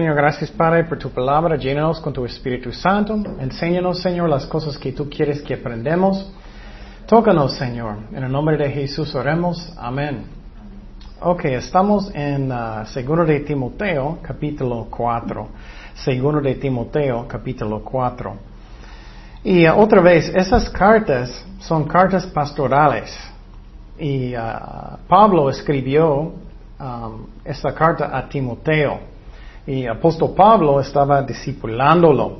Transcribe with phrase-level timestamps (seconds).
[0.00, 1.56] Señor, gracias Padre por tu palabra.
[1.56, 3.22] Llénanos con tu Espíritu Santo.
[3.38, 6.32] Enséñanos, Señor, las cosas que tú quieres que aprendamos.
[7.06, 7.96] Tócanos, Señor.
[8.10, 9.70] En el nombre de Jesús oremos.
[9.76, 10.24] Amén.
[11.20, 15.48] Ok, estamos en uh, Segundo de Timoteo, capítulo 4.
[15.96, 18.34] Segundo de Timoteo, capítulo 4.
[19.44, 23.14] Y uh, otra vez, esas cartas son cartas pastorales.
[23.98, 26.32] Y uh, Pablo escribió
[27.44, 29.09] esta carta a Timoteo.
[29.66, 32.38] Y apóstol Pablo estaba discipulándolo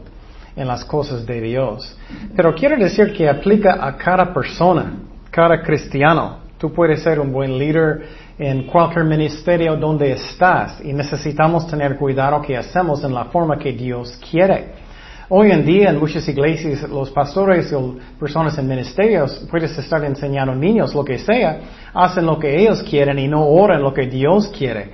[0.56, 1.96] en las cosas de Dios.
[2.34, 4.94] Pero quiero decir que aplica a cada persona,
[5.30, 6.38] cada cristiano.
[6.58, 8.02] Tú puedes ser un buen líder
[8.38, 13.72] en cualquier ministerio donde estás y necesitamos tener cuidado que hacemos en la forma que
[13.72, 14.90] Dios quiere.
[15.30, 20.54] Hoy en día en muchas iglesias los pastores o personas en ministerios puedes estar enseñando
[20.54, 21.60] niños lo que sea,
[21.94, 24.90] hacen lo que ellos quieren y no oran lo que Dios quiere.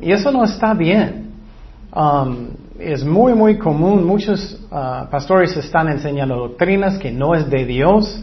[0.00, 1.31] Y eso no está bien.
[1.94, 2.48] Um,
[2.78, 8.18] es muy, muy común, muchos uh, pastores están enseñando doctrinas que no es de Dios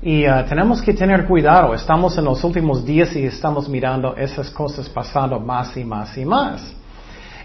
[0.00, 1.74] y uh, tenemos que tener cuidado.
[1.74, 6.24] Estamos en los últimos días y estamos mirando esas cosas pasando más y más y
[6.24, 6.76] más.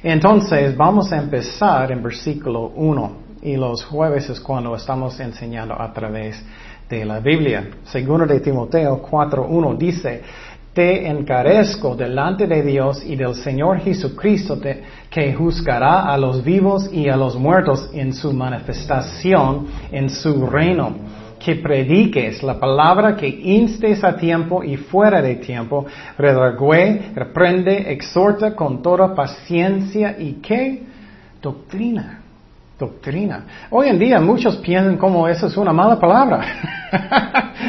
[0.03, 3.11] Entonces, vamos a empezar en versículo 1
[3.41, 6.39] y los jueves es cuando estamos enseñando a través
[6.87, 7.67] de la Biblia.
[7.85, 10.21] Segundo de Timoteo 4.1 dice,
[10.77, 14.59] te encarezco delante de Dios y del Señor Jesucristo
[15.17, 20.93] que juzgará a los vivos y a los muertos en su manifestación en su reino.
[21.39, 25.87] Que prediques la palabra, que instes a tiempo y fuera de tiempo,
[26.19, 30.83] redargüe, reprende, exhorta con toda paciencia y que
[31.41, 32.21] doctrina
[32.77, 33.43] doctrina.
[33.71, 36.45] Hoy en día muchos piensan como eso es una mala palabra.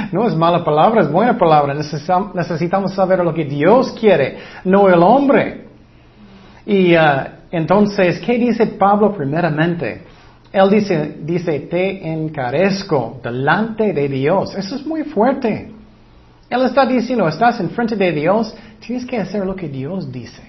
[0.12, 1.72] no es mala palabra, es buena palabra.
[1.72, 5.66] Necesitamos saber lo que Dios quiere, no el hombre.
[6.66, 10.02] Y uh, entonces, ¿qué dice Pablo primeramente?
[10.52, 14.54] Él dice, dice, te encarezco delante de Dios.
[14.54, 15.70] Eso es muy fuerte.
[16.48, 20.42] Él está diciendo, estás enfrente de Dios, tienes que hacer lo que Dios dice.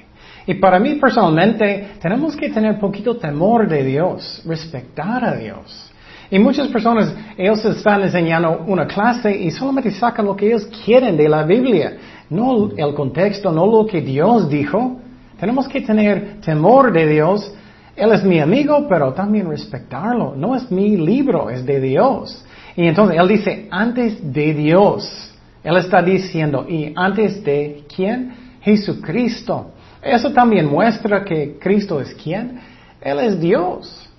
[0.46, 5.92] Y para mí personalmente tenemos que tener poquito temor de Dios, respetar a Dios.
[6.32, 11.18] Y muchas personas, ellos están enseñando una clase y solamente sacan lo que ellos quieren
[11.18, 11.98] de la Biblia,
[12.30, 15.00] no el contexto, no lo que Dios dijo.
[15.40, 17.54] Tenemos que tener temor de Dios.
[17.96, 20.36] Él es mi amigo, pero también respetarlo.
[20.36, 22.46] No es mi libro, es de Dios.
[22.76, 25.26] Y entonces Él dice, antes de Dios.
[25.64, 28.34] Él está diciendo, ¿y antes de quién?
[28.62, 29.72] Jesucristo.
[30.02, 32.60] Eso también muestra que Cristo es quién.
[33.02, 34.10] Él es Dios.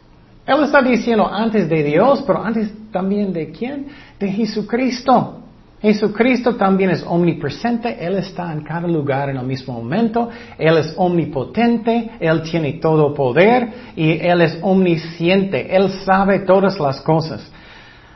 [0.46, 3.86] Él está diciendo antes de Dios, pero antes también de quién?
[4.18, 5.39] De Jesucristo.
[5.80, 10.92] Jesucristo también es omnipresente, Él está en cada lugar en el mismo momento, Él es
[10.96, 17.50] omnipotente, Él tiene todo poder y Él es omnisciente, Él sabe todas las cosas.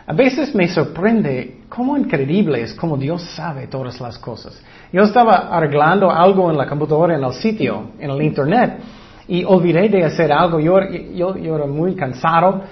[0.07, 4.63] A veces me sorprende cómo increíble es cómo Dios sabe todas las cosas.
[4.93, 8.79] Yo estaba arreglando algo en la computadora, en el sitio, en el internet,
[9.27, 10.61] y olvidé de hacer algo.
[10.61, 10.79] Yo,
[11.15, 12.63] yo, yo era muy cansado.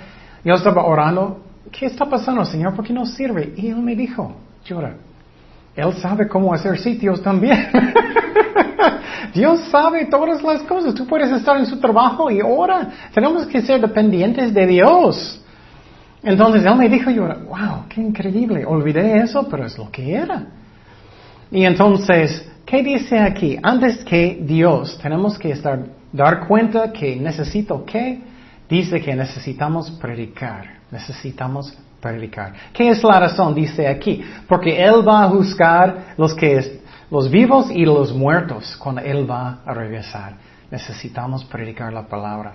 [0.44, 1.38] Yo estaba orando.
[1.70, 2.74] ¿Qué está pasando, Señor?
[2.74, 3.54] ¿Por qué no sirve?
[3.56, 4.94] Y Él me dijo, llora.
[5.74, 7.70] Él sabe cómo hacer sitios también.
[9.34, 10.94] Dios sabe todas las cosas.
[10.94, 12.90] Tú puedes estar en su trabajo y ora.
[13.14, 15.42] Tenemos que ser dependientes de Dios.
[16.22, 18.64] Entonces Él me dijo, yo, wow, qué increíble.
[18.66, 20.46] Olvidé eso, pero es lo que era.
[21.50, 23.58] Y entonces, ¿qué dice aquí?
[23.62, 25.80] Antes que Dios, tenemos que estar,
[26.12, 28.20] dar cuenta que necesito qué?
[28.68, 30.64] Dice que necesitamos predicar.
[30.90, 32.52] Necesitamos predicar.
[32.72, 33.54] ¿Qué es la razón?
[33.54, 34.22] Dice aquí.
[34.46, 39.60] Porque Él va a juzgar los que, los vivos y los muertos cuando Él va
[39.64, 40.34] a regresar.
[40.70, 42.52] Necesitamos predicar la palabra.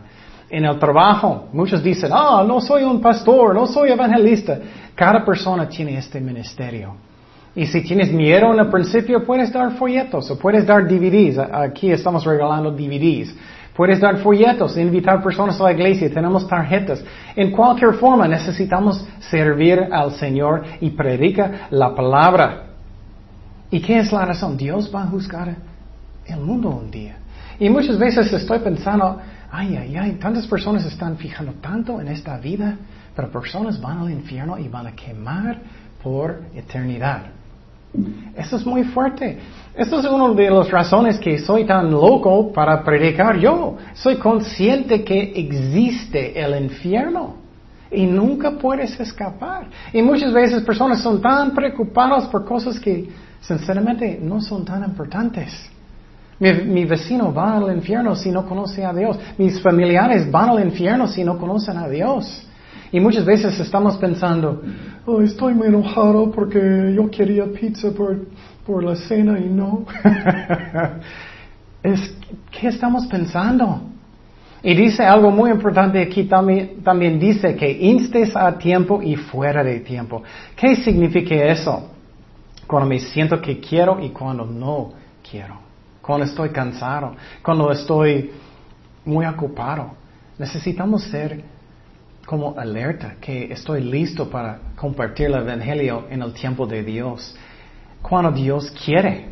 [0.49, 4.59] En el trabajo, muchos dicen, ah, no soy un pastor, no soy evangelista.
[4.93, 6.95] Cada persona tiene este ministerio.
[7.55, 11.39] Y si tienes miedo en el principio, puedes dar folletos o puedes dar DVDs.
[11.39, 13.33] Aquí estamos regalando DVDs.
[13.77, 17.03] Puedes dar folletos, invitar personas a la iglesia, tenemos tarjetas.
[17.35, 22.63] En cualquier forma necesitamos servir al Señor y predica la palabra.
[23.69, 24.57] ¿Y qué es la razón?
[24.57, 25.55] Dios va a juzgar
[26.25, 27.17] el mundo un día.
[27.59, 29.19] Y muchas veces estoy pensando,
[29.51, 32.77] ay, ay, ay, tantas personas están fijando tanto en esta vida,
[33.15, 35.59] pero personas van al infierno y van a quemar
[36.01, 37.36] por eternidad.
[38.35, 39.39] Eso es muy fuerte.
[39.75, 43.77] Esto es una de las razones que soy tan loco para predicar yo.
[43.93, 47.35] Soy consciente que existe el infierno
[47.91, 49.67] y nunca puedes escapar.
[49.93, 53.09] Y muchas veces personas son tan preocupadas por cosas que
[53.39, 55.69] sinceramente no son tan importantes.
[56.39, 59.17] Mi, mi, vecino va al infierno si no conoce a Dios.
[59.37, 62.46] Mis familiares van al infierno si no conocen a Dios.
[62.91, 64.61] Y muchas veces estamos pensando,
[65.05, 68.27] oh, estoy muy enojado porque yo quería pizza por,
[68.65, 69.85] por la cena y no.
[71.83, 72.15] es,
[72.51, 73.81] ¿Qué estamos pensando?
[74.63, 79.63] Y dice algo muy importante aquí también, también dice que instes a tiempo y fuera
[79.63, 80.23] de tiempo.
[80.55, 81.91] ¿Qué significa eso?
[82.65, 84.91] Cuando me siento que quiero y cuando no
[85.29, 85.59] quiero.
[86.01, 88.31] Cuando estoy cansado, cuando estoy
[89.05, 89.91] muy ocupado.
[90.37, 91.43] Necesitamos ser
[92.27, 97.33] como alerta, que estoy listo para compartir el Evangelio en el tiempo de Dios.
[98.01, 99.29] Cuando Dios quiere.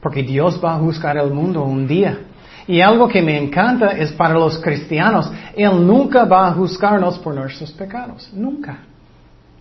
[0.00, 2.18] Porque Dios va a juzgar el mundo un día.
[2.66, 7.34] Y algo que me encanta es para los cristianos, Él nunca va a juzgarnos por
[7.34, 8.30] nuestros pecados.
[8.32, 8.78] Nunca.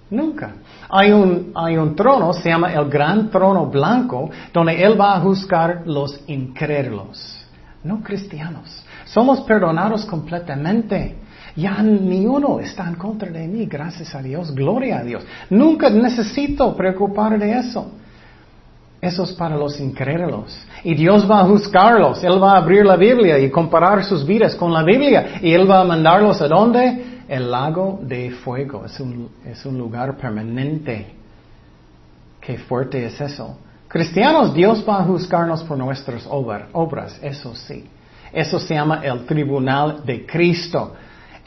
[0.10, 0.54] Nunca.
[0.88, 5.20] Hay un, hay un trono, se llama el gran trono blanco, donde Él va a
[5.20, 7.46] juzgar los incrédulos,
[7.84, 8.86] no cristianos.
[9.04, 11.18] Somos perdonados completamente.
[11.60, 15.26] Ya ni uno está en contra de mí, gracias a Dios, gloria a Dios.
[15.50, 17.92] Nunca necesito preocupar de eso.
[19.02, 20.58] Eso es para los incrédulos.
[20.84, 22.24] Y Dios va a juzgarlos.
[22.24, 25.40] Él va a abrir la Biblia y comparar sus vidas con la Biblia.
[25.42, 27.22] Y Él va a mandarlos a dónde?
[27.28, 28.86] El lago de fuego.
[28.86, 31.14] Es un, es un lugar permanente.
[32.42, 33.58] Qué fuerte es eso.
[33.88, 37.20] Cristianos, Dios va a juzgarnos por nuestras obras.
[37.22, 37.86] Eso sí.
[38.34, 40.94] Eso se llama el tribunal de Cristo.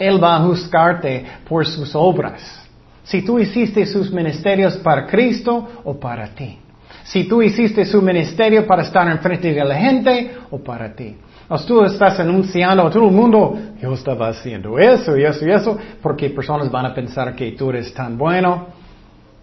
[0.06, 2.60] Él va a juzgarte por sus obras.
[3.04, 6.58] Si tú hiciste sus ministerios para Cristo o para ti.
[7.04, 11.16] Si tú hiciste su ministerio para estar enfrente de la gente o para ti.
[11.48, 15.50] O tú estás anunciando a todo el mundo, yo estaba haciendo eso y eso y
[15.50, 18.68] eso, porque personas van a pensar que tú eres tan bueno,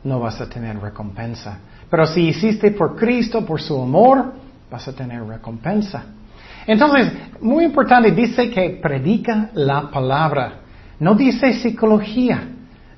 [0.03, 1.59] no vas a tener recompensa.
[1.89, 4.33] Pero si hiciste por Cristo, por su amor,
[4.71, 6.05] vas a tener recompensa.
[6.69, 7.11] Entonces,
[7.41, 10.59] muy importante, dice que predica la palabra.
[10.99, 12.43] No dice psicología.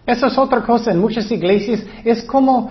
[0.06, 0.92] Eso es otra cosa.
[0.92, 2.70] En muchas iglesias es como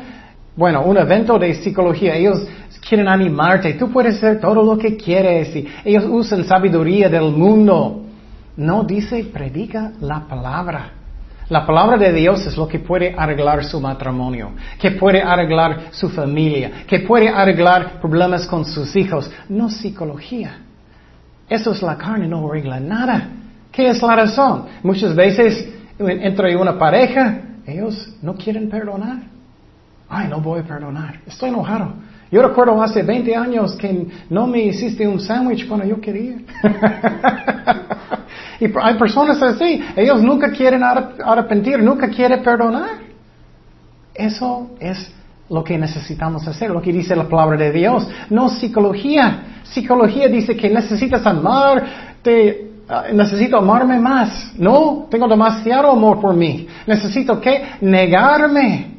[0.55, 2.47] bueno, un evento de psicología, ellos
[2.87, 8.03] quieren animarte, tú puedes hacer todo lo que quieres y ellos usan sabiduría del mundo.
[8.59, 10.91] No dice, predica la palabra.
[11.49, 16.11] La palabra de Dios es lo que puede arreglar su matrimonio, que puede arreglar su
[16.11, 20.59] familia, que puede arreglar problemas con sus hijos, no psicología.
[21.51, 23.29] Eso es la carne, no arregla nada.
[23.73, 24.67] ¿Qué es la razón?
[24.85, 25.69] Muchas veces
[25.99, 29.19] entre una pareja, ellos no quieren perdonar.
[30.09, 31.21] Ay, no voy a perdonar.
[31.27, 31.93] Estoy enojado.
[32.31, 36.37] Yo recuerdo hace 20 años que no me hiciste un sándwich cuando yo quería.
[38.61, 39.83] y hay personas así.
[39.97, 42.91] Ellos nunca quieren arrepentir, nunca quieren perdonar.
[44.15, 45.13] Eso es
[45.51, 48.09] lo que necesitamos hacer, lo que dice la palabra de Dios.
[48.31, 49.61] No psicología.
[49.65, 51.85] Psicología dice que necesitas amar,
[52.23, 54.53] te, ah, necesito amarme más.
[54.57, 56.69] No, tengo demasiado amor por mí.
[56.87, 58.99] Necesito que negarme.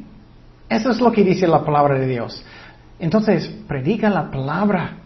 [0.68, 2.44] Eso es lo que dice la palabra de Dios.
[2.98, 4.98] Entonces, predica la palabra,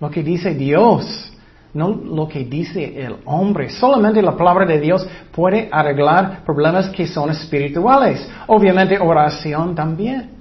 [0.00, 1.30] lo que dice Dios,
[1.74, 3.68] no lo que dice el hombre.
[3.68, 8.26] Solamente la palabra de Dios puede arreglar problemas que son espirituales.
[8.46, 10.39] Obviamente oración también.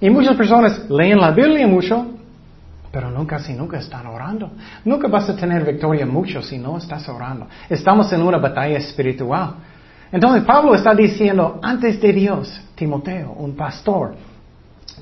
[0.00, 2.06] Y muchas personas leen la Biblia mucho,
[2.90, 4.50] pero nunca si nunca están orando.
[4.84, 7.46] Nunca vas a tener victoria mucho si no estás orando.
[7.68, 9.54] Estamos en una batalla espiritual.
[10.10, 14.14] Entonces Pablo está diciendo, antes de Dios, Timoteo, un pastor,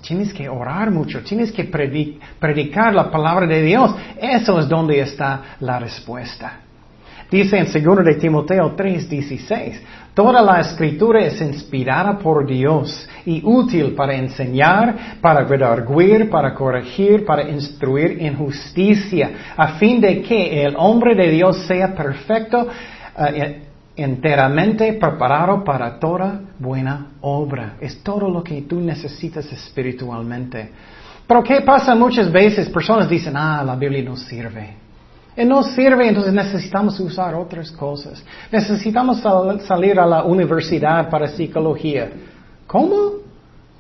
[0.03, 3.95] tienes que orar mucho, tienes que predicar la palabra de Dios.
[4.21, 6.61] Eso es donde está la respuesta.
[7.31, 9.81] Dice en 2 de Timoteo 3:16,
[10.15, 17.27] toda la escritura es inspirada por Dios y útil para enseñar, para redarguir, para corregir,
[17.27, 23.69] para instruir en justicia, a fin de que el hombre de Dios sea perfecto, uh,
[23.95, 27.75] enteramente preparado para toda buena obra.
[27.79, 30.71] Es todo lo que tú necesitas espiritualmente.
[31.27, 32.71] Pero ¿qué pasa muchas veces?
[32.71, 34.88] Personas dicen, ah, la Biblia no sirve.
[35.47, 38.25] No sirve, entonces necesitamos usar otras cosas.
[38.51, 39.23] Necesitamos
[39.67, 42.11] salir a la universidad para psicología.
[42.67, 43.19] ¿Cómo?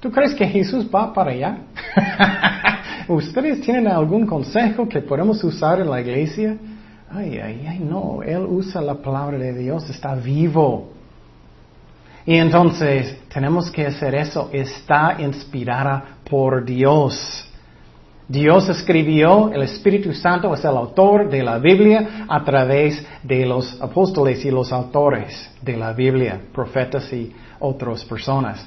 [0.01, 1.59] ¿Tú crees que Jesús va para allá?
[3.09, 6.57] ¿Ustedes tienen algún consejo que podemos usar en la iglesia?
[7.11, 10.91] Ay, ay, ay, no, Él usa la palabra de Dios, está vivo.
[12.27, 17.48] Y entonces tenemos que hacer eso, está inspirada por Dios.
[18.29, 23.81] Dios escribió, el Espíritu Santo es el autor de la Biblia a través de los
[23.81, 28.65] apóstoles y los autores de la Biblia, profetas y otras personas.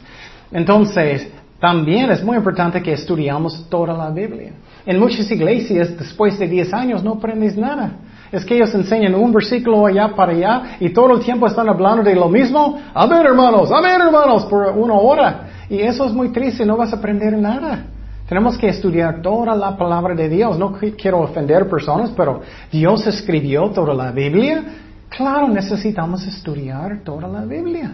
[0.51, 4.51] Entonces, También es muy importante que estudiamos toda la Biblia.
[4.83, 7.97] En muchas iglesias, después de 10 años, no aprendes nada.
[8.31, 12.01] Es que ellos enseñan un versículo allá para allá y todo el tiempo están hablando
[12.01, 12.81] de lo mismo.
[12.95, 15.49] Amén, hermanos, amén, hermanos, por una hora.
[15.69, 17.85] Y eso es muy triste, no vas a aprender nada.
[18.31, 20.57] Tenemos que estudiar toda la palabra de Dios.
[20.57, 22.39] No quiero ofender personas, pero
[22.71, 24.63] Dios escribió toda la Biblia.
[25.09, 27.91] Claro, necesitamos estudiar toda la Biblia.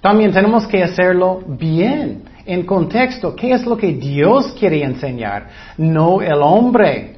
[0.00, 3.36] También tenemos que hacerlo bien, en contexto.
[3.36, 5.48] ¿Qué es lo que Dios quiere enseñar?
[5.76, 7.16] No el hombre.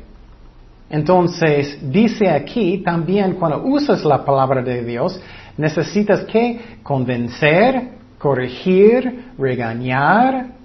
[0.90, 5.20] Entonces, dice aquí también cuando usas la palabra de Dios,
[5.56, 10.60] necesitas que convencer, corregir, regañar,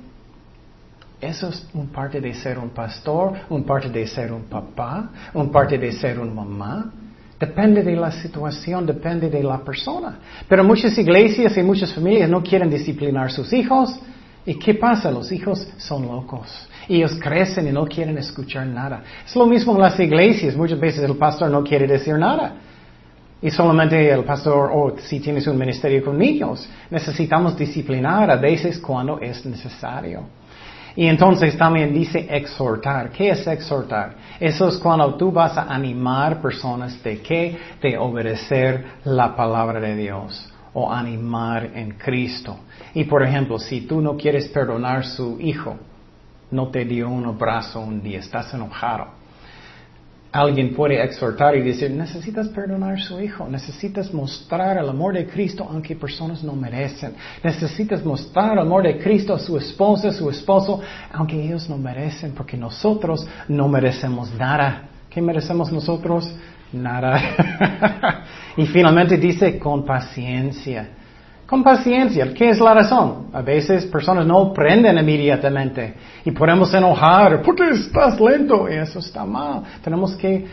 [1.19, 5.51] eso es un parte de ser un pastor, un parte de ser un papá, un
[5.51, 6.91] parte de ser un mamá.
[7.39, 10.19] Depende de la situación, depende de la persona.
[10.47, 13.99] Pero muchas iglesias y muchas familias no quieren disciplinar a sus hijos.
[14.45, 15.11] ¿Y qué pasa?
[15.11, 16.49] Los hijos son locos.
[16.87, 19.01] Ellos crecen y no quieren escuchar nada.
[19.25, 20.55] Es lo mismo en las iglesias.
[20.55, 22.55] Muchas veces el pastor no quiere decir nada.
[23.41, 28.79] Y solamente el pastor, o si tienes un ministerio con niños, necesitamos disciplinar a veces
[28.79, 30.36] cuando es necesario.
[30.97, 33.11] Y entonces también dice exhortar.
[33.11, 34.15] ¿Qué es exhortar?
[34.39, 37.55] Eso es cuando tú vas a animar personas de qué?
[37.79, 42.57] De obedecer la palabra de Dios o animar en Cristo.
[42.95, 45.77] Y por ejemplo, si tú no quieres perdonar a su hijo,
[46.49, 49.16] no te dio un abrazo un día, estás enojado
[50.37, 55.25] alguien puede exhortar y decir, necesitas perdonar a su hijo, necesitas mostrar el amor de
[55.25, 57.13] Cristo aunque personas no merecen,
[57.43, 61.77] necesitas mostrar el amor de Cristo a su esposa, a su esposo, aunque ellos no
[61.77, 64.89] merecen, porque nosotros no merecemos nada.
[65.09, 66.31] ¿Qué merecemos nosotros?
[66.71, 68.23] Nada.
[68.57, 70.89] y finalmente dice con paciencia.
[71.47, 72.33] Con paciencia.
[72.33, 73.27] ¿Qué es la razón?
[73.31, 75.93] A veces personas no aprenden inmediatamente
[76.25, 79.63] y podemos enojar porque estás lento y eso está mal.
[79.81, 80.45] Tenemos que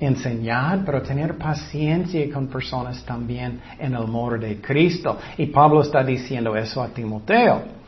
[0.00, 5.16] enseñar, pero tener paciencia con personas también en el amor de Cristo.
[5.38, 7.79] Y Pablo está diciendo eso a Timoteo.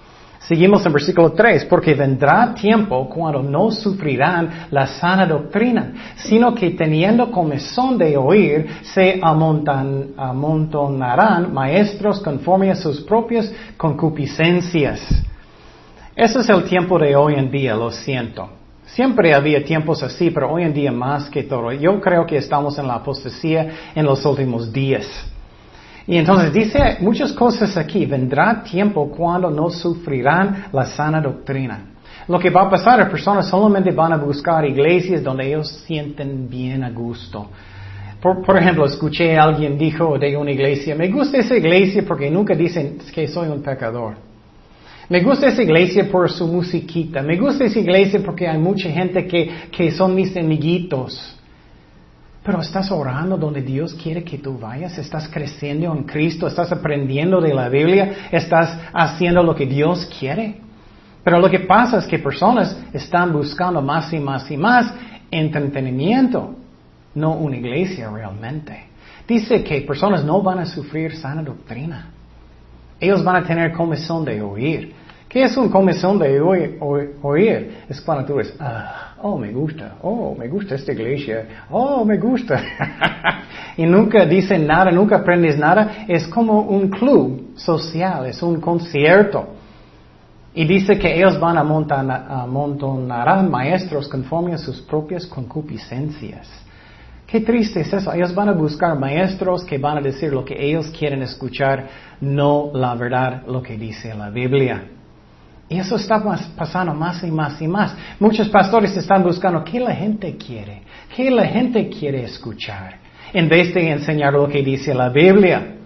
[0.49, 6.71] Seguimos en versículo 3, porque vendrá tiempo cuando no sufrirán la sana doctrina, sino que
[6.71, 9.21] teniendo comezón de oír, se
[10.19, 15.01] amontonarán maestros conforme a sus propias concupiscencias.
[16.17, 18.49] Ese es el tiempo de hoy en día, lo siento.
[18.85, 21.73] Siempre había tiempos así, pero hoy en día más que todo.
[21.73, 25.32] Yo creo que estamos en la apostasía en los últimos días.
[26.07, 28.07] Y entonces dice muchas cosas aquí.
[28.07, 31.87] Vendrá tiempo cuando no sufrirán la sana doctrina.
[32.29, 36.49] Lo que va a pasar es personas solamente van a buscar iglesias donde ellos sienten
[36.49, 37.49] bien a gusto.
[38.21, 42.55] Por, ejemplo, escuché a alguien dijo de una iglesia, me gusta esa iglesia porque nunca
[42.55, 44.15] dicen que soy un pecador.
[45.09, 47.21] Me gusta esa iglesia por su musiquita.
[47.21, 51.37] Me gusta esa iglesia porque hay mucha gente que, que son mis amiguitos.
[52.43, 57.41] Pero estás orando donde Dios quiere que tú vayas, estás creciendo en Cristo, estás aprendiendo
[57.41, 60.57] de la Biblia, estás haciendo lo que Dios quiere.
[61.23, 64.93] Pero lo que pasa es que personas están buscando más y más y más
[65.31, 66.57] entretenimiento,
[67.15, 68.87] no una iglesia realmente.
[69.27, 72.11] Dice que personas no van a sufrir sana doctrina.
[72.99, 74.95] Ellos van a tener comezón de oír.
[75.33, 77.85] ¿Qué es un comezón de oír?
[77.89, 82.19] Es cuando tú ves, ah, oh, me gusta, oh, me gusta esta iglesia, oh, me
[82.19, 82.63] gusta.
[83.79, 86.05] y nunca dicen nada, nunca aprendes nada.
[86.07, 89.55] Es como un club social, es un concierto.
[90.53, 91.61] Y dice que ellos van a
[92.43, 96.47] amontonar maestros conforme a sus propias concupiscencias.
[97.27, 98.13] Qué triste es eso.
[98.13, 101.89] Ellos van a buscar maestros que van a decir lo que ellos quieren escuchar,
[102.21, 104.89] no la verdad, lo que dice la Biblia.
[105.73, 106.23] Y eso está
[106.55, 107.97] pasando más y más y más.
[108.21, 110.83] Muchos pastores están buscando qué la gente quiere,
[111.17, 112.97] qué la gente quiere escuchar,
[113.33, 115.77] en vez de enseñar lo que dice la Biblia.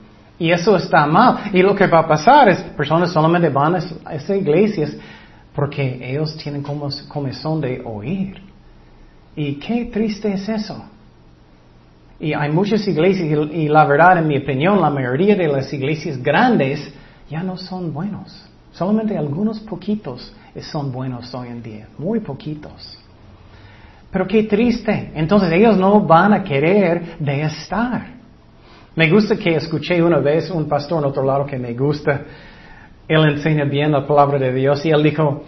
[0.41, 1.51] Y eso está mal.
[1.53, 4.97] Y lo que va a pasar es, personas solamente van a esas iglesias
[5.55, 8.43] porque ellos tienen como comezón de oír.
[9.37, 10.85] Y qué triste es eso.
[12.19, 16.21] Y hay muchas iglesias y la verdad, en mi opinión, la mayoría de las iglesias
[16.21, 16.93] grandes
[17.31, 18.51] ya no son buenos.
[18.77, 22.99] Solamente algunos poquitos son buenos hoy en día, muy poquitos.
[24.11, 25.13] Pero qué triste.
[25.15, 28.07] Entonces ellos no van a querer de estar.
[28.95, 32.21] Me gusta que escuché una vez un pastor en otro lado que me gusta.
[33.09, 35.45] Él enseña bien la palabra de Dios y él dijo,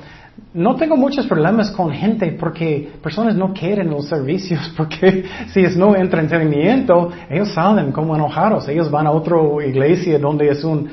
[0.55, 5.77] no tengo muchos problemas con gente porque personas no quieren los servicios porque si es
[5.77, 8.67] no entretenimiento, ellos salen como enojados.
[8.69, 10.89] Ellos van a otra iglesia donde es un,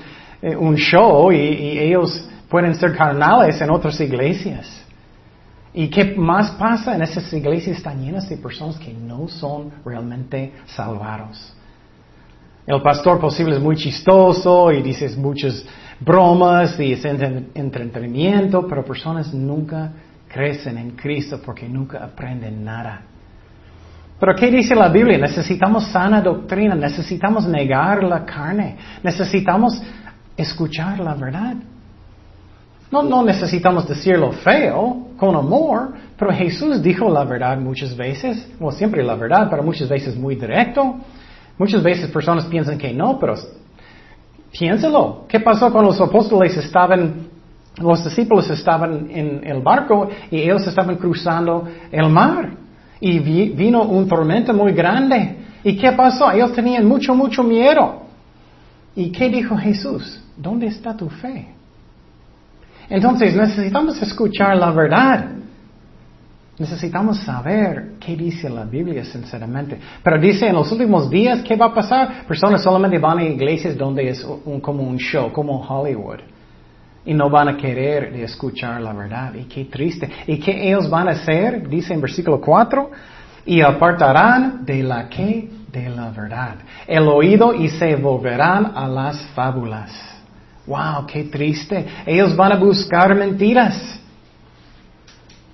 [0.53, 4.83] un show y, ellos pueden ser carnales en otras iglesias.
[5.73, 6.95] ¿Y qué más pasa?
[6.95, 11.53] En esas iglesias están llenas de personas que no son realmente salvados.
[12.65, 15.65] El pastor posible es muy chistoso y dices muchas
[15.99, 19.91] bromas y es entretenimiento, pero personas nunca
[20.27, 23.01] crecen en Cristo porque nunca aprenden nada.
[24.19, 25.17] Pero ¿qué dice la Biblia?
[25.17, 29.81] Necesitamos sana doctrina, necesitamos negar la carne, necesitamos
[30.37, 31.55] escuchar la verdad.
[32.91, 38.71] No, no necesitamos decirlo feo, con amor, pero Jesús dijo la verdad muchas veces, o
[38.71, 40.95] siempre la verdad, pero muchas veces muy directo.
[41.57, 43.35] Muchas veces personas piensan que no, pero
[44.51, 45.25] piénselo.
[45.27, 47.27] ¿Qué pasó cuando los apóstoles estaban,
[47.77, 52.51] los discípulos estaban en el barco y ellos estaban cruzando el mar?
[52.99, 55.37] Y vino un tormento muy grande.
[55.63, 56.31] ¿Y qué pasó?
[56.31, 58.04] Ellos tenían mucho, mucho miedo.
[58.95, 60.21] ¿Y qué dijo Jesús?
[60.37, 61.49] ¿Dónde está tu fe?
[62.89, 65.31] Entonces necesitamos escuchar la verdad.
[66.57, 69.77] Necesitamos saber qué dice la Biblia sinceramente.
[70.01, 72.25] Pero dice en los últimos días, ¿qué va a pasar?
[72.25, 74.25] Personas solamente van a iglesias donde es
[74.61, 76.19] como un show, como Hollywood.
[77.05, 79.33] Y no van a querer escuchar la verdad.
[79.35, 80.09] Y qué triste.
[80.27, 81.67] ¿Y qué ellos van a hacer?
[81.67, 82.89] Dice en versículo 4.
[83.47, 85.49] Y apartarán de la que
[85.81, 86.55] de la verdad.
[86.87, 89.91] El oído y se volverán a las fábulas.
[90.65, 91.85] Wow, qué triste.
[92.05, 93.99] Ellos van a buscar mentiras.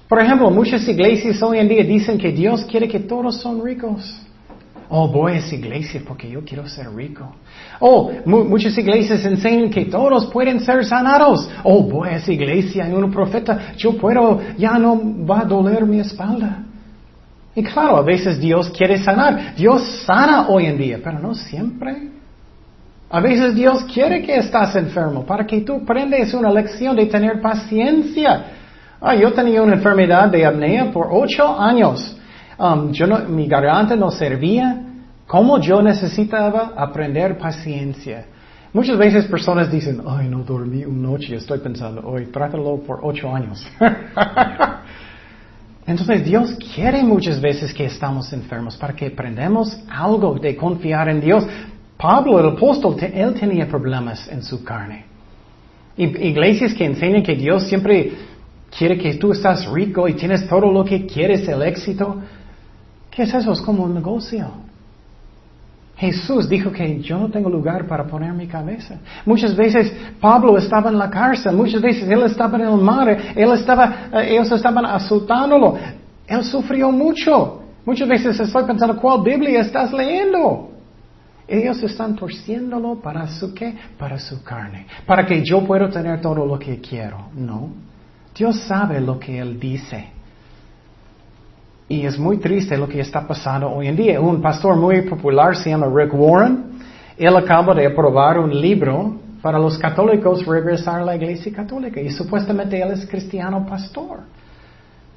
[0.08, 4.22] Por ejemplo, muchas iglesias hoy en día dicen que Dios quiere que todos son ricos.
[4.94, 7.34] Oh, voy a esa iglesia porque yo quiero ser rico.
[7.80, 11.50] Oh, muchas iglesias enseñan que todos pueden ser sanados.
[11.64, 15.86] Oh, voy a esa iglesia, hay un profeta, yo puedo, ya no va a doler
[15.86, 16.66] mi espalda.
[17.56, 19.56] Y claro, a veces Dios quiere sanar.
[19.56, 22.10] Dios sana hoy en día, pero no siempre.
[23.10, 27.42] A veces Dios quiere que estás enfermo para que tú aprendes una lección de tener
[27.42, 28.46] paciencia.
[29.02, 32.18] Ah, yo tenía una enfermedad de apnea por ocho años.
[32.58, 34.84] Um, yo mi garganta no servía.
[35.28, 38.26] ¿Cómo yo necesitaba aprender paciencia?
[38.74, 41.36] Muchas veces personas dicen, ay, no dormí una noche.
[41.36, 43.68] Estoy pensando, hoy trátalo por ocho años.
[45.86, 51.22] Entonces Dios quiere muchas veces que estamos enfermos para que aprendamos algo de confiar en
[51.22, 51.46] Dios.
[51.98, 55.06] Pablo, el apóstol, él tenía problemas en su carne.
[55.98, 58.14] Iglesias que enseñan que Dios siempre
[58.76, 62.18] quiere que tú estás rico y tienes todo lo que quieres, el éxito.
[63.10, 63.52] ¿Qué es eso?
[63.52, 64.71] Es como un negocio.
[66.02, 68.96] Jesús dijo que yo no tengo lugar para poner mi cabeza.
[69.24, 73.52] Muchas veces Pablo estaba en la cárcel, muchas veces él estaba en el mar, él
[73.52, 75.78] estaba, eh, ellos estaban azotándolo.
[76.26, 77.62] Él sufrió mucho.
[77.86, 80.72] Muchas veces estoy pensando, ¿cuál Biblia estás leyendo?
[81.48, 83.78] Ellos están torciéndolo para su qué?
[84.00, 84.88] Para su carne.
[85.06, 87.28] Para que yo pueda tener todo lo que quiero.
[87.36, 87.70] No.
[88.36, 90.08] Dios sabe lo que Él dice.
[91.92, 94.22] Y es muy triste lo que está pasando hoy en día.
[94.22, 96.80] Un pastor muy popular se llama Rick Warren.
[97.18, 102.00] Él acaba de aprobar un libro para los católicos regresar a la iglesia católica.
[102.00, 104.20] Y supuestamente él es cristiano pastor.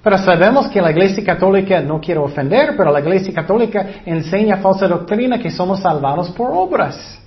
[0.03, 4.89] Pero sabemos que la Iglesia Católica, no quiero ofender, pero la Iglesia Católica enseña falsa
[4.89, 7.23] doctrina que somos salvados por obras.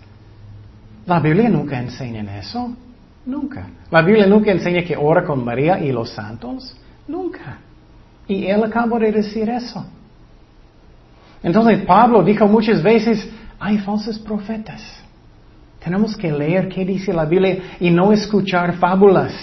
[1.05, 2.75] La Biblia nunca enseña eso.
[3.25, 3.65] Nunca.
[3.89, 6.75] La Biblia nunca enseña que ora con María y los santos.
[7.07, 7.61] Nunca.
[8.27, 9.85] Y él acaba de decir eso.
[11.41, 14.81] Entonces Pablo dijo muchas veces, hay falsos profetas.
[15.83, 19.33] Tenemos que leer qué dice la Biblia y no escuchar fábulas.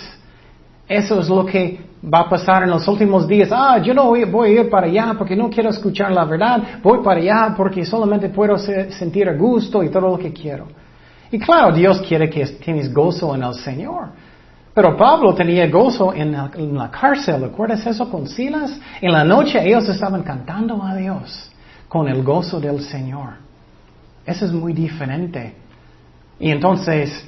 [0.87, 1.81] Eso es lo que
[2.13, 3.49] va a pasar en los últimos días.
[3.51, 6.81] Ah, yo no voy, a ir para allá porque no quiero escuchar la verdad.
[6.83, 10.67] Voy para allá porque solamente puedo sentir gusto y todo lo que quiero.
[11.31, 14.11] Y claro, Dios quiere que tienes gozo en el Señor.
[14.75, 17.43] Pero Pablo tenía gozo en la, cárcel.
[17.43, 18.79] ¿Recuerdas eso con Silas?
[19.01, 21.51] En la noche ellos estaban cantando a Dios
[21.89, 23.35] con el gozo del Señor.
[24.27, 25.55] Eso es muy diferente.
[26.41, 27.25] Y entonces,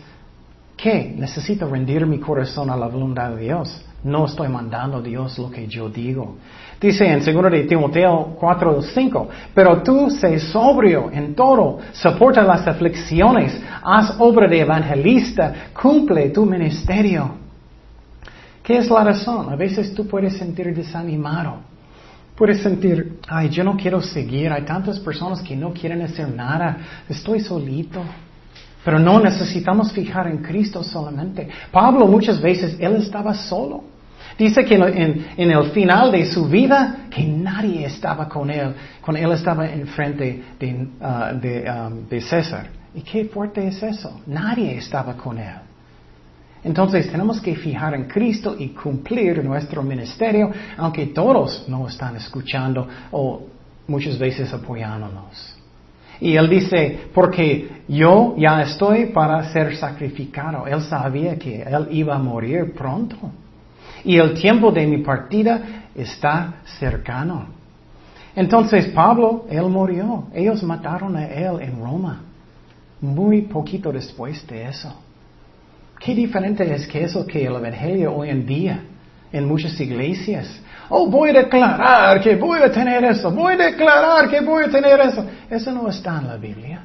[0.77, 1.15] ¿qué?
[1.17, 3.81] Necesito rendir mi corazón a la voluntad de Dios.
[4.07, 6.37] No estoy mandando a Dios lo que yo digo.
[6.81, 12.69] Dice en 2 de Timoteo 4, 5, pero tú sé sobrio en todo, soporta las
[12.69, 17.33] aflicciones, haz obra de evangelista, cumple tu ministerio.
[18.63, 19.53] ¿Qué es la razón?
[19.53, 21.57] A veces tú puedes sentir desanimado.
[22.37, 26.77] Puedes sentir, ay, yo no quiero seguir, hay tantas personas que no quieren hacer nada,
[27.09, 28.05] estoy solito.
[28.85, 31.49] Pero no necesitamos fijar en Cristo solamente.
[31.73, 33.96] Pablo muchas veces, él estaba solo.
[34.39, 39.33] Dice que en, el final de su vida, que nadie estaba con él, cuando él
[39.33, 40.89] estaba enfrente de,
[41.41, 42.69] de, um, de César.
[42.95, 44.21] ¿Y qué fuerte es eso?
[44.27, 45.57] Nadie estaba con él.
[46.65, 52.89] Entonces tenemos que fijar en Cristo y cumplir nuestro ministerio, aunque todos no están escuchando
[53.13, 53.47] o
[53.87, 55.57] muchas veces apoyándonos.
[56.21, 60.67] Y él dice, porque yo ya estoy para ser sacrificado.
[60.67, 63.17] Él sabía que él iba a morir pronto.
[64.07, 65.61] Y el tiempo de mi partida
[65.93, 67.49] está cercano.
[68.37, 70.29] Entonces Pablo, él murió.
[70.33, 72.23] Ellos mataron a él en Roma.
[73.01, 74.95] Muy poquito después de eso.
[75.99, 78.81] Qué diferente es que eso que el Evangelio hoy en día
[79.33, 80.61] en muchas iglesias.
[80.89, 84.71] Oh, voy a declarar que voy a tener eso, voy a declarar que voy a
[84.71, 85.27] tener eso.
[85.51, 86.81] Eso no está en la Biblia.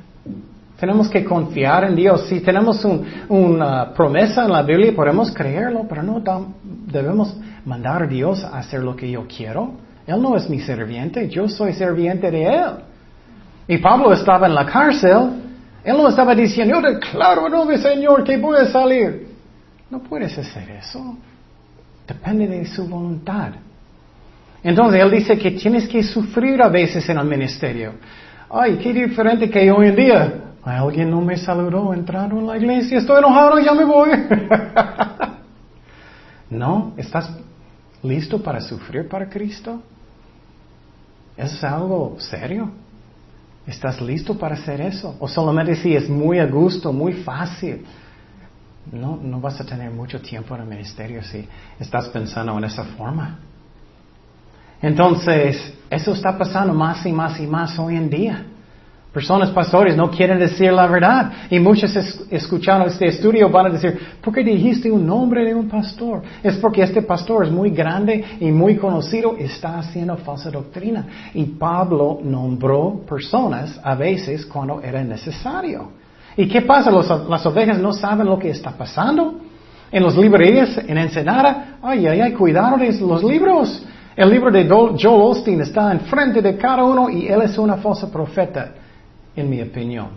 [0.79, 2.25] Tenemos que confiar en Dios.
[2.27, 2.83] Si tenemos
[3.29, 6.23] una promesa en la Biblia, podemos creerlo, pero no
[6.91, 9.73] debemos mandar a Dios a hacer lo que yo quiero.
[10.05, 12.71] Él no es mi serviente, yo soy serviente de Él.
[13.67, 15.41] Y Pablo estaba en la cárcel
[15.83, 19.27] él no estaba diciendo, yo declaro en nombre Señor que voy a salir.
[19.89, 21.17] No puedes hacer eso.
[22.07, 23.53] Depende de su voluntad.
[24.63, 27.93] Entonces Él dice que tienes que sufrir a veces en el ministerio.
[28.49, 30.33] Ay, qué diferente que hoy en día.
[30.63, 34.09] Alguien no me saludó entrando en la iglesia, estoy enojado, ya me voy.
[36.51, 37.31] no, ¿estás
[38.03, 39.81] listo para sufrir para Cristo?
[41.37, 42.69] ¿Es algo serio?
[43.65, 45.15] ¿Estás listo para hacer eso?
[45.19, 47.85] O solamente si es muy a gusto, muy fácil.
[48.91, 51.47] No, no vas a tener mucho tiempo en el ministerio si
[51.79, 53.39] estás pensando en esa forma.
[54.81, 58.45] Entonces, eso está pasando más y más y más hoy en día.
[59.11, 61.31] Personas pastores no quieren decir la verdad.
[61.49, 61.93] Y muchos
[62.29, 66.21] escuchando este estudio van a decir, ¿por qué dijiste un nombre de un pastor?
[66.41, 71.05] Es porque este pastor es muy grande y muy conocido, está haciendo falsa doctrina.
[71.33, 75.89] Y Pablo nombró personas a veces cuando era necesario.
[76.37, 76.89] ¿Y qué pasa?
[76.89, 79.41] las ovejas no saben lo que está pasando.
[79.91, 83.83] En los librerías, en Ensenada, ay, ay, ay, cuidado de los libros.
[84.15, 88.09] El libro de Joel Osteen está enfrente de cada uno y él es una falsa
[88.09, 88.75] profeta
[89.35, 90.09] en mi opinión.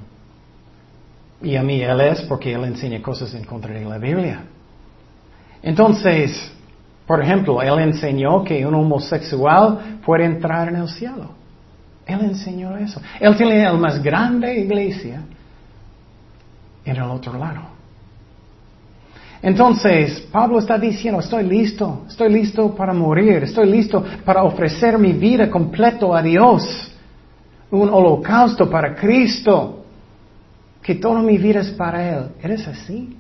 [1.42, 4.44] Y a mí él es porque él enseña cosas en contra de la Biblia.
[5.62, 6.52] Entonces,
[7.06, 11.30] por ejemplo, él enseñó que un homosexual puede entrar en el cielo.
[12.06, 13.00] Él enseñó eso.
[13.20, 15.22] Él tiene la más grande iglesia
[16.84, 17.74] en el otro lado.
[19.42, 25.12] Entonces, Pablo está diciendo, estoy listo, estoy listo para morir, estoy listo para ofrecer mi
[25.12, 26.93] vida completo a Dios
[27.74, 29.84] un holocausto para Cristo,
[30.82, 32.28] que toda mi vida es para Él.
[32.42, 33.16] ¿Eres así?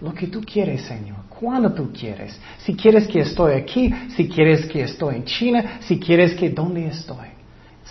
[0.00, 1.18] Lo que tú quieres, Señor.
[1.28, 2.38] Cuando tú quieres.
[2.58, 6.86] Si quieres que estoy aquí, si quieres que estoy en China, si quieres que dónde
[6.86, 7.28] estoy.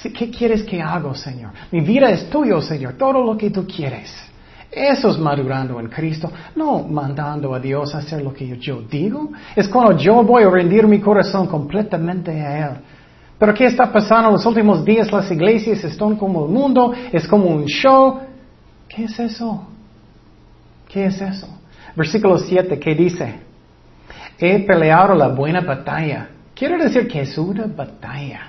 [0.02, 1.52] ¿Qué quieres que haga, Señor?
[1.72, 2.94] Mi vida es tuyo, Señor.
[2.94, 4.14] Todo lo que tú quieres.
[4.72, 9.32] Eso es madurando en Cristo, no mandando a Dios a hacer lo que yo digo.
[9.56, 12.78] Es cuando yo voy a rendir mi corazón completamente a Él.
[13.40, 15.12] Pero ¿qué está pasando los últimos días?
[15.12, 18.20] Las iglesias están como el mundo, es como un show.
[18.90, 19.66] ¿Qué es eso?
[20.90, 21.48] ¿Qué es eso?
[21.96, 23.40] Versículo 7, ¿qué dice?
[24.38, 26.30] He peleado la buena batalla.
[26.54, 28.42] Quiere decir que es una batalla.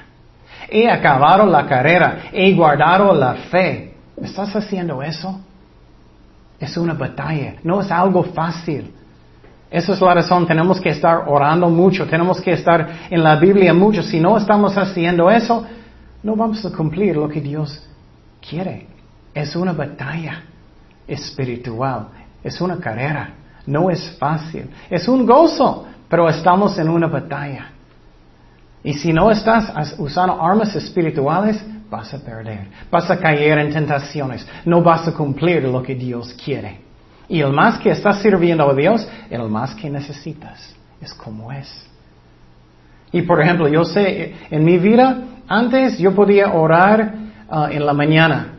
[0.69, 3.95] He acabado la carrera, he guardado la fe.
[4.21, 5.41] ¿Estás haciendo eso?
[6.59, 8.93] Es una batalla, no es algo fácil.
[9.71, 13.73] Esa es la razón, tenemos que estar orando mucho, tenemos que estar en la Biblia
[13.73, 14.03] mucho.
[14.03, 15.65] Si no estamos haciendo eso,
[16.25, 17.81] no vamos a cumplir lo que Dios
[18.47, 18.89] quiere.
[19.33, 20.43] Es una batalla
[21.07, 22.09] espiritual,
[22.43, 23.31] es una carrera,
[23.67, 27.71] no es fácil, es un gozo, pero estamos en una batalla.
[28.83, 34.47] Y si no estás usando armas espirituales, vas a perder, vas a caer en tentaciones,
[34.65, 36.90] no vas a cumplir lo que Dios quiere.
[37.31, 40.75] Y el más que estás sirviendo a Dios, el más que necesitas.
[41.01, 41.89] Es como es.
[43.13, 45.17] Y por ejemplo, yo sé, en mi vida,
[45.47, 47.15] antes yo podía orar
[47.49, 48.55] uh, en la mañana.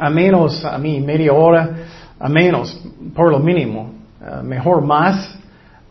[0.00, 1.70] A menos, a mí, media hora,
[2.18, 2.76] a menos,
[3.14, 3.92] por lo mínimo.
[4.20, 5.38] Uh, mejor más,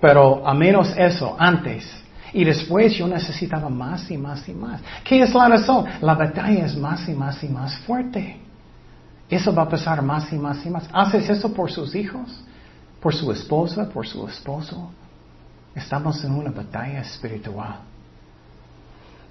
[0.01, 1.89] pero a menos eso, antes.
[2.34, 4.81] Y después yo necesitaba más y más y más.
[5.05, 5.86] ¿Qué es la razón?
[6.01, 8.44] La batalla es más y más y más fuerte.
[9.29, 10.88] Eso va a pasar más y más y más.
[10.93, 12.43] ¿Haces eso por sus hijos?
[12.99, 13.89] ¿Por su esposa?
[13.89, 14.91] ¿Por su esposo?
[15.73, 17.77] Estamos en una batalla espiritual.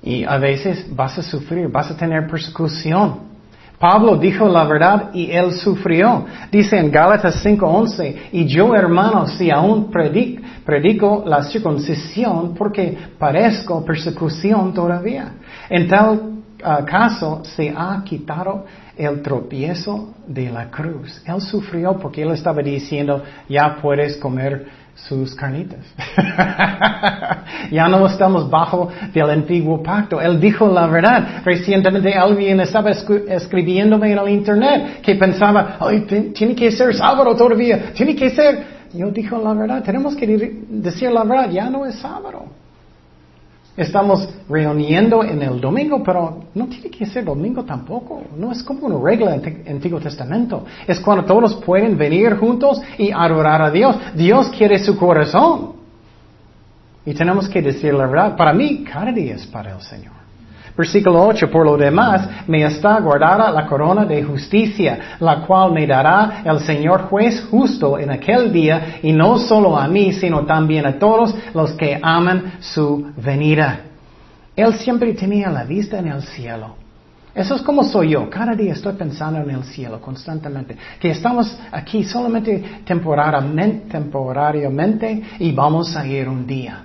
[0.02, 3.34] Y a veces vas a sufrir, vas a tener persecución.
[3.78, 6.26] Pablo dijo la verdad y él sufrió.
[6.50, 13.84] Dice en Gálatas 5:11, y yo hermano, si aún predico, predico la circuncisión porque parezco
[13.84, 15.32] persecución todavía.
[15.68, 16.33] En tal
[16.64, 18.64] ah, caso se ha quitado
[18.96, 21.22] el tropiezo de la cruz.
[21.26, 25.80] Él sufrió porque él estaba diciendo, ya puedes comer sus carnitas.
[27.70, 30.20] ya no estamos bajo del antiguo pacto.
[30.20, 31.42] Él dijo la verdad.
[31.44, 36.00] Recientemente alguien estaba escribiéndome en el internet que pensaba, Ay,
[36.32, 38.74] tiene que ser sábado todavía, tiene que ser.
[38.92, 40.26] Yo dijo la verdad, tenemos que
[40.68, 42.44] decir la verdad, ya no es sábado.
[43.76, 48.22] Estamos reuniendo en el domingo, pero no tiene que ser domingo tampoco.
[48.36, 50.64] No es como una regla en el Antiguo Testamento.
[50.86, 53.96] Es cuando todos pueden venir juntos y adorar a Dios.
[54.14, 55.72] Dios quiere su corazón.
[57.04, 58.36] Y tenemos que decir la verdad.
[58.36, 60.13] Para mí, cada día es para el Señor.
[60.76, 65.86] Versículo 8, por lo demás, me está guardada la corona de justicia, la cual me
[65.86, 70.84] dará el Señor juez justo en aquel día, y no solo a mí, sino también
[70.84, 73.82] a todos los que aman su venida.
[74.56, 76.74] Él siempre tenía la vista en el cielo.
[77.34, 78.30] Eso es como soy yo.
[78.30, 80.76] Cada día estoy pensando en el cielo constantemente.
[81.00, 86.84] Que estamos aquí solamente temporariamente, temporariamente y vamos a ir un día.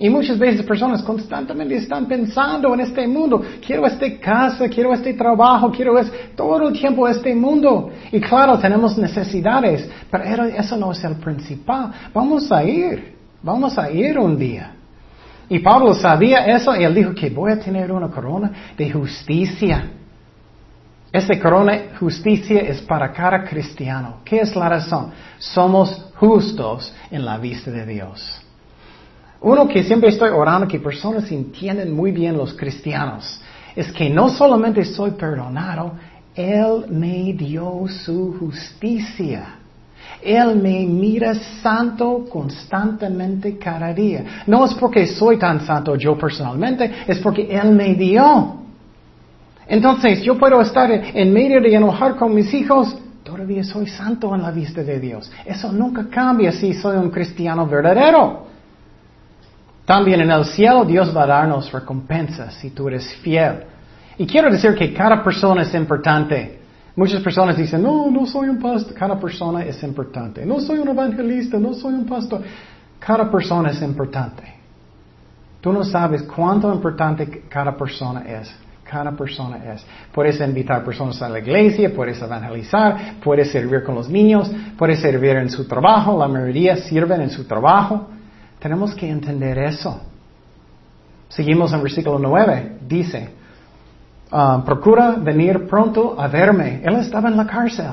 [0.00, 3.42] Y muchas veces personas constantemente están pensando en este mundo.
[3.64, 5.94] Quiero esta casa, quiero este trabajo, quiero
[6.36, 7.90] todo el tiempo este mundo.
[8.12, 11.90] Y claro, tenemos necesidades, pero eso no es el principal.
[12.14, 14.72] Vamos a ir, vamos a ir un día.
[15.48, 19.90] Y Pablo sabía eso y él dijo que voy a tener una corona de justicia.
[21.10, 24.18] Esta corona de justicia es para cada cristiano.
[24.24, 25.10] ¿Qué es la razón?
[25.38, 28.44] Somos justos en la vista de Dios.
[29.40, 33.40] Uno que siempre estoy orando que personas entiendan muy bien los cristianos
[33.76, 35.92] es que no solamente soy perdonado,
[36.34, 39.54] Él me dio su justicia.
[40.20, 44.42] Él me mira santo constantemente cada día.
[44.46, 48.56] No es porque soy tan santo yo personalmente, es porque Él me dio.
[49.68, 54.42] Entonces yo puedo estar en medio de enojar con mis hijos, todavía soy santo en
[54.42, 55.30] la vista de Dios.
[55.44, 58.48] Eso nunca cambia si soy un cristiano verdadero.
[59.88, 63.64] También en el cielo Dios va a darnos recompensas si tú eres fiel.
[64.18, 66.60] Y quiero decir que cada persona es importante.
[66.94, 68.92] Muchas personas dicen, no, no soy un pastor.
[68.92, 70.44] Cada persona es importante.
[70.44, 72.42] No soy un evangelista, no soy un pastor.
[72.98, 74.42] Cada persona es importante.
[75.58, 78.54] Tú no sabes cuánto importante cada persona es.
[78.84, 79.86] Cada persona es.
[80.12, 85.36] Puedes invitar personas a la iglesia, puedes evangelizar, puedes servir con los niños, puedes servir
[85.36, 86.18] en su trabajo.
[86.18, 88.17] La mayoría sirven en su trabajo.
[88.58, 90.00] Tenemos que entender eso.
[91.28, 92.78] Seguimos en versículo 9.
[92.88, 93.30] Dice,
[94.32, 96.80] ah, procura venir pronto a verme.
[96.84, 97.92] Él estaba en la cárcel.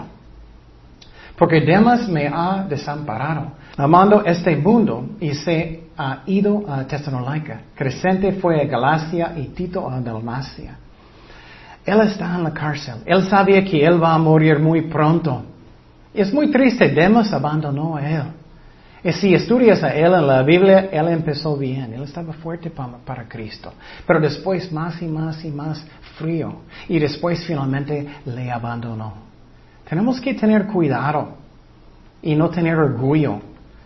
[1.38, 7.62] Porque Demas me ha desamparado, amando este mundo y se ha ido a Tesalónica.
[7.76, 10.78] Crescente fue a Galacia y Tito a Dalmacia.
[11.86, 12.96] Él está en la cárcel.
[13.06, 15.44] Él sabía que él va a morir muy pronto.
[16.14, 18.24] Es muy triste, Demas abandonó a él.
[19.06, 23.28] Y si estudias a él en la Biblia, él empezó bien, él estaba fuerte para,
[23.28, 23.72] Cristo.
[24.08, 25.86] Pero después más y más y más
[26.18, 26.62] frío.
[26.88, 29.14] Y después finalmente le abandonó.
[29.88, 31.36] Tenemos que tener cuidado
[32.24, 33.40] y no tener orgullo.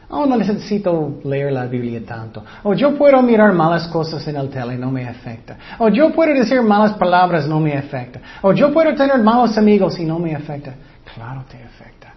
[0.08, 2.46] Oh, no necesito leer la Biblia tanto.
[2.64, 5.58] O yo puedo mirar malas cosas en el tele, no me afecta.
[5.80, 8.22] O yo puedo decir malas palabras, no me afecta.
[8.42, 10.76] O yo puedo tener malos amigos y no me afecta.
[11.14, 12.14] Claro te afecta.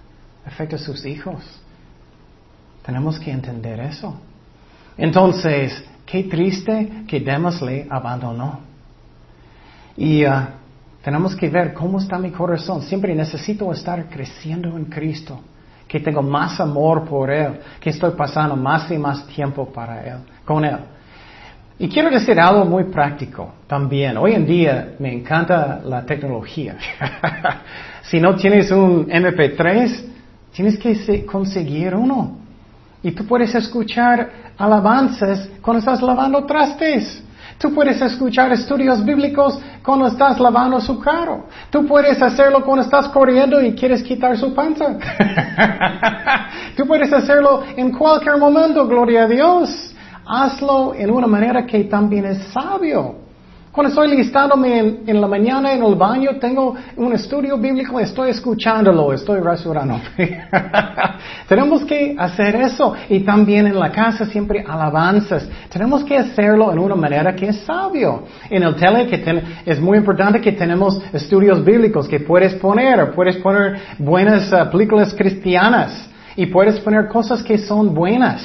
[0.47, 1.62] Afecta a sus hijos.
[2.85, 4.15] Tenemos que entender eso.
[4.97, 8.61] Entonces, qué triste que Demas le abandonó.
[9.97, 10.31] Y uh,
[11.03, 12.83] tenemos que ver cómo está mi corazón.
[12.83, 15.41] Siempre necesito estar creciendo en Cristo.
[15.87, 17.61] Que tengo más amor por Él.
[17.81, 20.79] Que estoy pasando más y más tiempo para Él, con Él.
[21.79, 24.17] Y quiero decir algo muy práctico también.
[24.17, 26.77] Hoy en día me encanta la tecnología.
[28.03, 30.05] si no tienes un MP3,
[30.53, 32.42] tienes que conseguir uno.
[33.03, 37.23] Y tú puedes escuchar alabanzas cuando estás lavando trastes.
[37.59, 41.47] Tú puedes escuchar estudios bíblicos cuando estás lavando su carro.
[41.71, 44.99] Tú puedes hacerlo cuando estás corriendo y quieres quitar su panza.
[46.77, 49.95] Tú puedes hacerlo en cualquier momento, gloria a Dios.
[50.25, 53.22] Hazlo en una manera que también es sabio.
[53.73, 59.15] Cuando estoy listándome en, la mañana en el baño, tengo un estudio bíblico, estoy escuchándolo,
[59.15, 59.99] estoy rasurando.
[61.49, 62.95] Tenemos que hacer eso.
[63.09, 65.49] Y también en la casa siempre alabanzas.
[65.71, 68.25] Tenemos que hacerlo en una manera que es sabio.
[68.51, 73.39] En el tele que es muy importante que tenemos estudios bíblicos que puedes poner, puedes
[73.39, 78.45] poner buenas uh, películas cristianas y puedes poner cosas que son buenas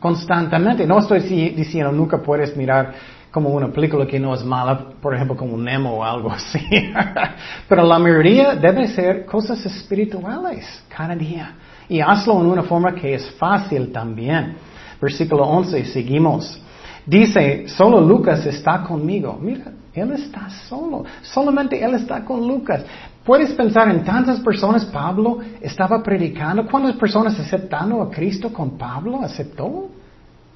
[0.00, 0.86] constantemente.
[0.86, 2.94] No estoy diciendo nunca puedes mirar
[3.36, 6.58] como una película que no es mala, por ejemplo, como Nemo o algo así.
[7.68, 11.54] Pero la mayoría debe ser cosas espirituales cada día.
[11.86, 14.56] Y hazlo en una forma que es fácil también.
[14.98, 16.58] Versículo 11, seguimos.
[17.04, 19.38] Dice, solo Lucas está conmigo.
[19.38, 21.04] Mira, él está solo.
[21.20, 22.86] Solamente él está con Lucas.
[23.22, 26.66] Puedes pensar en tantas personas, Pablo estaba predicando.
[26.66, 29.20] ¿Cuántas personas aceptaron a Cristo con Pablo?
[29.20, 29.90] ¿Aceptó?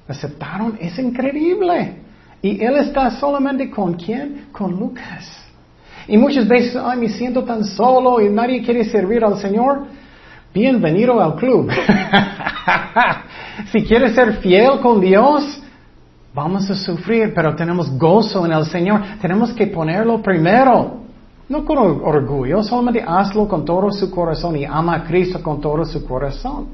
[0.07, 0.79] ¿Aceptaron?
[0.81, 2.00] Es increíble.
[2.41, 4.47] Y él está solamente con quién?
[4.51, 5.41] Con Lucas.
[6.07, 9.85] Y muchas veces, ay, me siento tan solo y nadie quiere servir al Señor.
[10.53, 11.71] Bienvenido al club.
[13.71, 15.61] si quieres ser fiel con Dios,
[16.33, 19.01] vamos a sufrir, pero tenemos gozo en el Señor.
[19.21, 20.99] Tenemos que ponerlo primero.
[21.47, 25.85] No con orgullo, solamente hazlo con todo su corazón y ama a Cristo con todo
[25.85, 26.67] su corazón.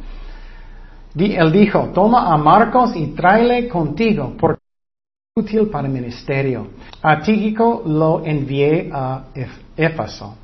[1.18, 4.57] Él dijo, toma a Marcos y tráele contigo, porque
[5.38, 6.68] útil para el ministerio.
[7.02, 7.22] A
[7.86, 9.26] lo envié a
[9.76, 10.36] Éfaso.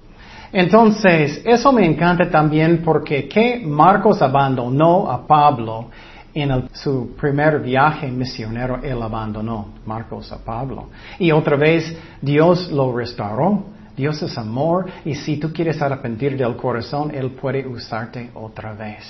[0.51, 5.89] Entonces, eso me encanta también porque que Marcos abandonó a Pablo
[6.35, 10.89] en su primer viaje misionero, él abandonó Marcos a Pablo.
[11.19, 13.65] Y otra vez Dios lo restauró.
[13.95, 19.03] Dios es amor y si tú quieres arrepentir del corazón, Él puede usarte otra vez.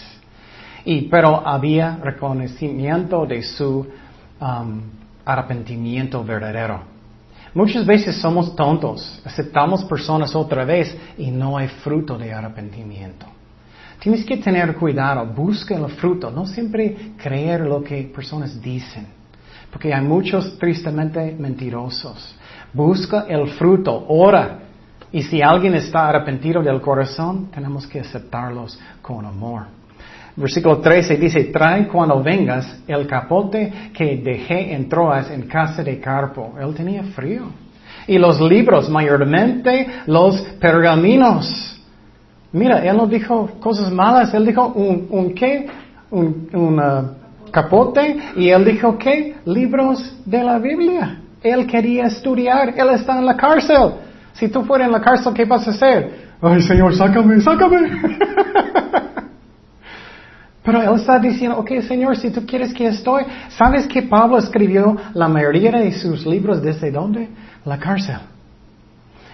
[0.83, 3.87] Y, pero había reconocimiento de su
[5.25, 6.81] arrepentimiento verdadero.
[7.53, 13.27] Muchas veces somos tontos, aceptamos personas otra vez y no hay fruto de arrepentimiento.
[13.99, 19.05] Tienes que tener cuidado, busca el fruto, no siempre creer lo que personas dicen,
[19.71, 22.35] porque hay muchos tristemente mentirosos.
[22.73, 24.59] Busca el fruto, ora.
[25.11, 29.67] Y si alguien está arrepentido del corazón, tenemos que aceptarlos con amor.
[30.35, 35.99] Versículo 13 dice, trae cuando vengas el capote que dejé en Troas en casa de
[35.99, 36.55] Carpo.
[36.59, 37.43] Él tenía frío.
[38.07, 41.79] Y los libros, mayormente los pergaminos.
[42.51, 45.67] Mira, él no dijo cosas malas, él dijo un, un qué,
[46.09, 51.19] un, uh, capote, y él dijo qué, libros de la Biblia.
[51.41, 53.93] Él quería estudiar, él está en la cárcel.
[54.33, 56.33] Si tú fueras en la cárcel, ¿qué vas a hacer?
[56.41, 57.91] Ay, Señor, sácame, sácame.
[60.63, 64.95] Pero él está diciendo, ok, Señor, si tú quieres que estoy, ¿sabes que Pablo escribió
[65.13, 67.27] la mayoría de sus libros desde dónde?
[67.65, 68.17] La cárcel.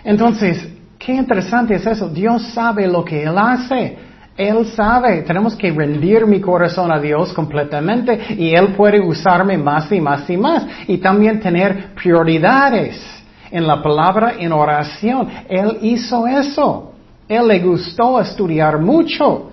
[0.04, 2.10] Entonces, qué interesante es eso.
[2.10, 3.98] Dios sabe lo que Él hace.
[4.36, 5.22] Él sabe.
[5.22, 10.28] Tenemos que rendir mi corazón a Dios completamente y Él puede usarme más y más
[10.30, 10.66] y más.
[10.88, 13.00] Y también tener prioridades
[13.52, 15.28] en la palabra, en oración.
[15.48, 16.94] Él hizo eso.
[17.28, 19.49] Él le gustó estudiar mucho.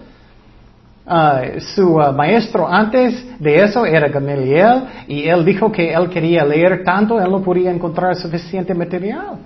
[1.07, 6.45] Uh, su uh, maestro antes de eso era Gamaliel y él dijo que él quería
[6.45, 9.39] leer tanto, él no podía encontrar suficiente material.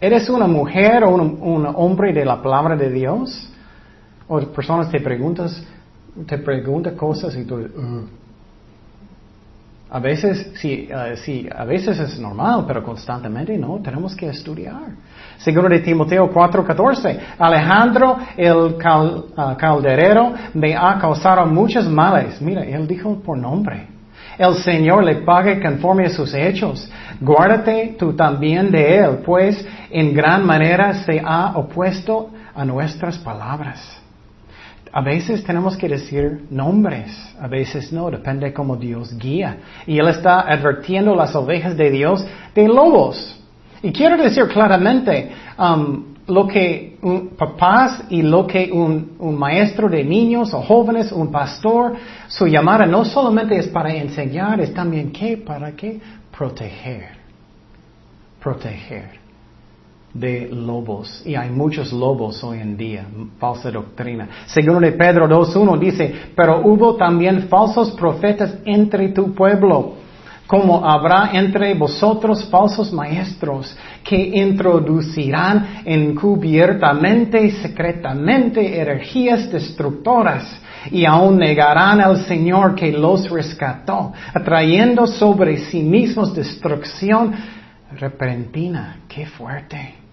[0.00, 3.52] ¿Eres una mujer o un, hombre de la palabra de Dios?
[4.26, 5.62] O personas te preguntas,
[6.26, 7.68] te preguntan cosas y tú,
[9.94, 14.90] a veces, sí, uh, sí, a veces es normal, pero constantemente no, tenemos que estudiar.
[15.38, 22.42] Segundo de Timoteo 4:14, Alejandro el uh, calderero me ha causado muchos males.
[22.42, 23.86] Mira, él dijo por nombre.
[24.36, 26.90] El Señor le pague conforme a sus hechos.
[27.20, 34.03] Guárdate tú también de él, pues en gran manera se ha opuesto a nuestras palabras.
[34.96, 39.56] A veces tenemos que decir nombres, a veces no, depende cómo Dios guía.
[39.88, 43.42] Y Él está advirtiendo las ovejas de Dios de lobos.
[43.82, 49.88] Y quiero decir claramente, um, lo que un papás y lo que un, un, maestro
[49.88, 51.94] de niños o jóvenes, un pastor,
[52.28, 57.08] su llamada no solamente es para enseñar, es también que para qué proteger.
[58.40, 59.23] Proteger
[60.14, 61.22] de lobos.
[61.26, 63.04] Y hay muchos lobos hoy en día,
[63.38, 64.28] falsa doctrina.
[64.46, 69.94] Segundo de Pedro 2.1 dice, pero hubo también falsos profetas entre tu pueblo,
[70.46, 80.60] como habrá entre vosotros falsos maestros que introducirán encubiertamente secretamente energías destructoras
[80.92, 87.32] y aún negarán al Señor que los rescató, atrayendo sobre sí mismos destrucción
[87.98, 88.98] repentina.
[89.08, 90.03] ¡Qué fuerte!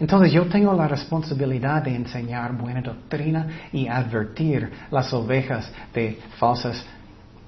[0.00, 6.84] Entonces yo tengo la responsabilidad de enseñar buena doctrina y advertir las ovejas de falsos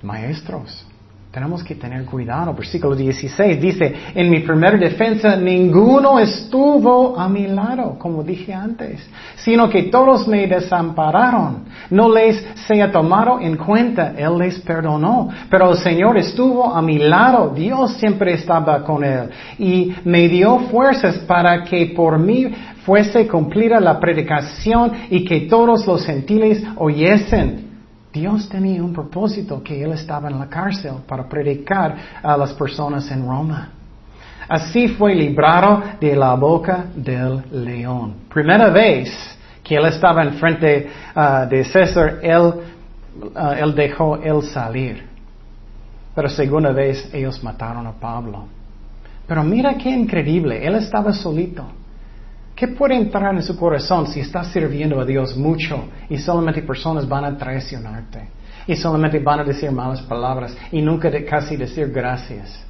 [0.02, 0.86] maestros.
[1.36, 2.54] Tenemos que tener cuidado.
[2.54, 9.06] Versículo 16 dice, en mi primera defensa ninguno estuvo a mi lado, como dije antes,
[9.34, 11.66] sino que todos me desampararon.
[11.90, 15.28] No les sea tomado en cuenta, Él les perdonó.
[15.50, 19.28] Pero el Señor estuvo a mi lado, Dios siempre estaba con Él
[19.58, 22.46] y me dio fuerzas para que por mí
[22.86, 27.65] fuese cumplida la predicación y que todos los gentiles oyesen.
[28.16, 33.10] Dios tenía un propósito que Él estaba en la cárcel para predicar a las personas
[33.10, 33.68] en Roma.
[34.48, 38.14] Así fue librado de la boca del león.
[38.32, 39.10] Primera vez
[39.62, 42.54] que Él estaba en frente ah, de César, él,
[43.34, 45.04] ah, él dejó Él salir.
[46.14, 48.46] Pero segunda vez ellos mataron a Pablo.
[49.26, 51.66] Pero mira qué increíble, Él estaba solito.
[52.56, 57.06] ¿Qué puede entrar en su corazón si estás sirviendo a Dios mucho y solamente personas
[57.06, 58.30] van a traicionarte?
[58.66, 62.64] Y solamente van a decir malas palabras y nunca de casi decir gracias.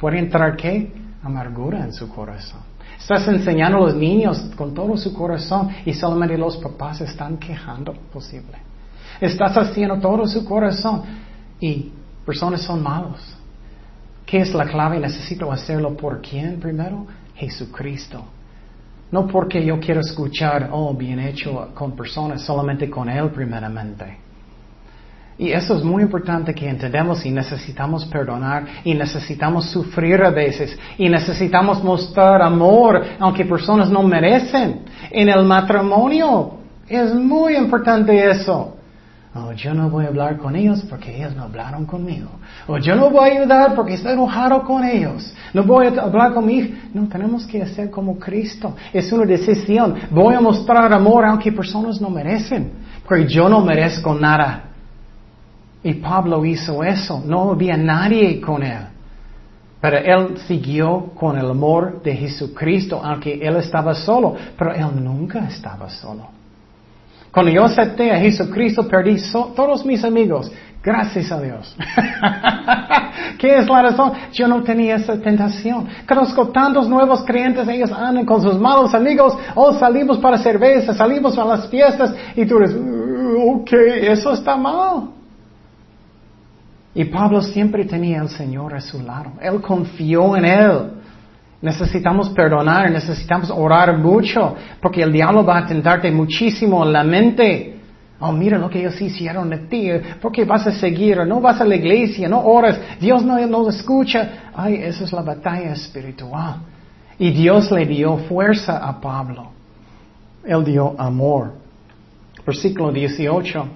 [0.00, 0.92] ¿Puede entrar qué?
[1.22, 2.60] Amargura en su corazón.
[2.98, 7.92] Estás enseñando a los niños con todo su corazón y solamente los papás están quejando
[8.12, 8.58] posible.
[9.20, 11.02] Estás haciendo todo su corazón
[11.60, 11.92] y
[12.26, 13.20] personas son malos.
[14.26, 14.98] ¿Qué es la clave?
[14.98, 17.06] Necesito hacerlo por quién primero?
[17.36, 18.24] Jesucristo.
[19.14, 24.18] No porque yo quiero escuchar, oh, bien hecho con personas, solamente con Él primeramente.
[25.38, 30.76] Y eso es muy importante que entendamos y necesitamos perdonar y necesitamos sufrir a veces
[30.98, 34.80] y necesitamos mostrar amor aunque personas no merecen.
[35.12, 36.54] En el matrimonio
[36.88, 38.73] es muy importante eso.
[39.36, 42.28] Oh, yo no voy a hablar con ellos porque ellos no hablaron conmigo.
[42.68, 45.34] O yo no voy a ayudar porque estoy enojado con ellos.
[45.52, 46.74] No voy a hablar con mi hijo.
[46.94, 48.76] No, tenemos que hacer como Cristo.
[48.92, 49.96] Es una decisión.
[50.10, 52.70] Voy a mostrar amor aunque personas no merecen.
[53.08, 54.66] Porque yo no merezco nada.
[55.82, 57.20] Y Pablo hizo eso.
[57.26, 58.86] No había nadie con él.
[59.80, 64.36] Pero él siguió con el amor de Jesucristo, aunque él estaba solo.
[64.56, 66.33] Pero él nunca estaba solo.
[67.34, 69.16] Cuando yo acepté a Jesucristo, perdí
[69.56, 70.52] todos mis amigos.
[70.80, 71.76] Gracias a Dios.
[73.38, 74.12] ¿Qué es la razón?
[74.32, 75.88] Yo no tenía esa tentación.
[76.06, 80.94] Conozco tantos nuevos creyentes, ellos andan con sus malos amigos, o oh, salimos para cerveza,
[80.94, 85.08] salimos a las fiestas, y tú eres, uh, ok, eso está mal.
[86.94, 89.32] Y Pablo siempre tenía al Señor a su lado.
[89.40, 91.03] Él confió en Él.
[91.64, 97.78] Necesitamos perdonar, necesitamos orar mucho, porque el diablo va a tentarte muchísimo en la mente.
[98.20, 99.88] Oh, mira lo que ellos hicieron de ti,
[100.20, 104.50] porque vas a seguir, no vas a la iglesia, no oras, Dios no nos escucha.
[104.54, 106.56] Ay, esa es la batalla espiritual.
[107.18, 109.46] Y Dios le dio fuerza a Pablo.
[110.44, 111.54] Él dio amor.
[112.44, 113.66] Versículo 18.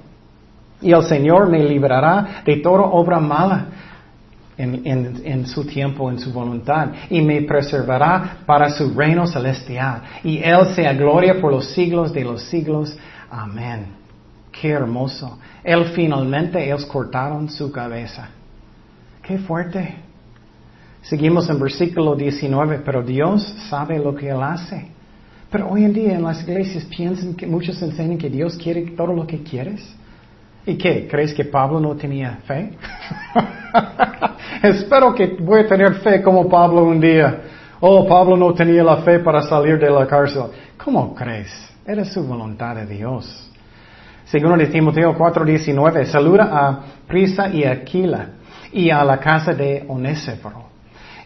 [0.83, 3.67] Y el Señor me librará de toda obra mala
[4.59, 10.03] en, su tiempo, en su voluntad, y me preservará para su reino celestial.
[10.25, 12.97] Y Él sea gloria por los siglos de los siglos.
[13.31, 13.87] Amén.
[14.51, 15.39] Qué hermoso.
[15.63, 18.29] Él finalmente, ellos cortaron su cabeza.
[19.23, 19.95] Qué fuerte.
[21.03, 24.89] Seguimos en versículo 19, pero Dios sabe lo que Él hace.
[25.51, 29.15] Pero hoy en día en las iglesias piensan que muchos enseñan que Dios quiere todo
[29.15, 29.95] lo que quieres.
[30.67, 31.09] ¿Y qué?
[31.09, 32.73] ¿Crees que Pablo no tenía fe?
[34.63, 37.41] Espero que voy a tener fe como Pablo un día.
[37.81, 40.45] Oh, Pablo no tenía la fe para salir de la cárcel.
[40.83, 41.53] ¿Cómo crees?
[41.87, 43.51] Era su voluntad de Dios.
[44.25, 48.31] Según de Timoteo 4:19, saluda a Prisa y Aquila
[48.73, 50.67] y a la casa de Onésiforo.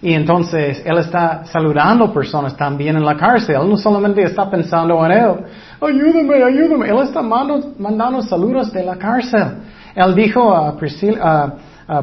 [0.02, 3.56] Y entonces él está saludando personas también en la cárcel.
[3.60, 5.34] Él no solamente está pensando en él.
[5.80, 6.88] Ayúdame, ayúdame.
[6.88, 9.58] Él está mandando, saludos de la cárcel.
[9.94, 10.76] Él dijo a,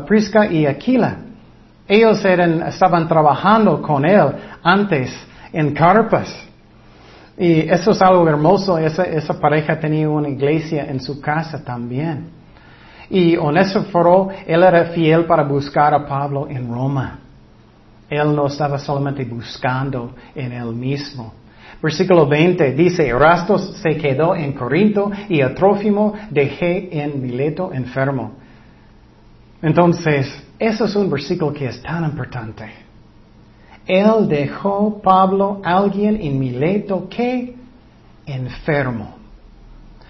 [0.05, 1.17] Prisca y Aquila.
[1.87, 5.11] Ellos eran, estaban trabajando con él antes
[5.51, 6.49] en carpas.
[7.37, 8.77] Y eso es algo hermoso.
[8.77, 12.29] Esa, pareja tenía una iglesia en su casa también.
[13.09, 17.19] Y Onésiforo, él era fiel para buscar a Pablo en Roma.
[18.09, 21.33] Él no estaba solamente buscando en él mismo.
[21.81, 28.33] Versículo 20 dice, Rastos se quedó en Corinto y a Trófimo dejé en Mileto enfermo.
[29.61, 32.65] Entonces, eso es un versículo que es tan importante.
[33.85, 37.55] Él dejó Pablo, alguien en Mileto que
[38.25, 39.15] enfermo.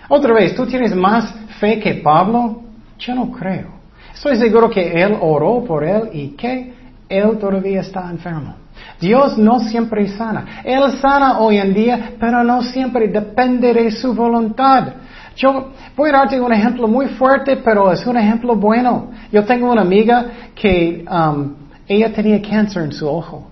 [0.09, 2.61] Otra vez, ¿tú tienes más fe que Pablo?
[2.97, 3.79] Yo no creo.
[4.13, 6.73] Estoy seguro que él oró por él y que
[7.07, 8.55] él todavía está enfermo.
[8.99, 10.61] Dios no siempre sana.
[10.63, 14.93] Él sana hoy en día, pero no siempre depende de su voluntad.
[15.39, 19.11] Yo voy a darte un ejemplo muy fuerte, pero es un ejemplo bueno.
[19.31, 21.53] Yo tengo una amiga que um,
[21.87, 23.47] ella tenía cáncer en su ojo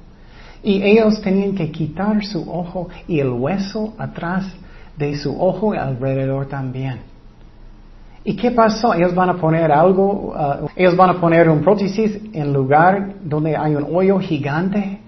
[0.62, 4.54] y ellos tenían que quitar su ojo y el hueso atrás
[4.98, 7.00] de su ojo y alrededor también.
[8.26, 8.94] ¿Y qué pasó?
[8.94, 13.56] Ellos van a poner algo, uh, ellos van a poner un prótesis en lugar donde
[13.56, 15.00] hay un hoyo gigante.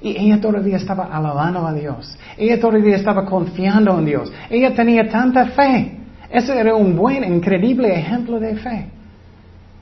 [0.00, 2.16] Y ella todavía estaba alabando a Dios.
[2.38, 4.32] Ella todavía estaba confiando en Dios.
[4.48, 6.03] Ella tenía tanta fe.
[6.34, 8.88] Ese era un buen, increíble ejemplo de fe.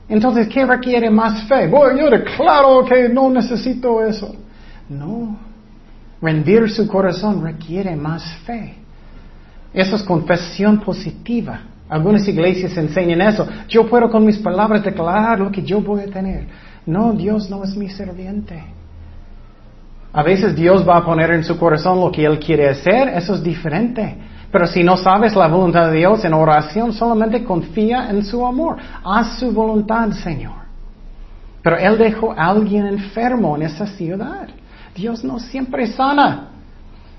[0.07, 1.67] Entonces, ¿qué requiere más fe?
[1.67, 4.35] Bueno, yo declaro que no necesito eso.
[4.87, 5.35] No.
[6.21, 8.75] Rendir su corazón requiere más fe.
[9.73, 11.59] Eso es confesión positiva.
[11.89, 13.47] Algunas iglesias enseñan eso.
[13.67, 16.45] Yo puedo con mis palabras declarar lo que yo voy a tener.
[16.85, 18.63] No, Dios no es mi serviente.
[20.13, 23.33] A veces Dios va a poner en su corazón lo que Él quiere hacer, eso
[23.33, 24.17] es diferente.
[24.53, 28.77] Pero si no sabes la voluntad de Dios en oración, solamente confía en su amor.
[29.03, 30.53] Haz su voluntad, Señor.
[31.63, 34.47] Pero Él dejó a alguien enfermo en esa ciudad.
[34.95, 36.49] Dios no siempre sana.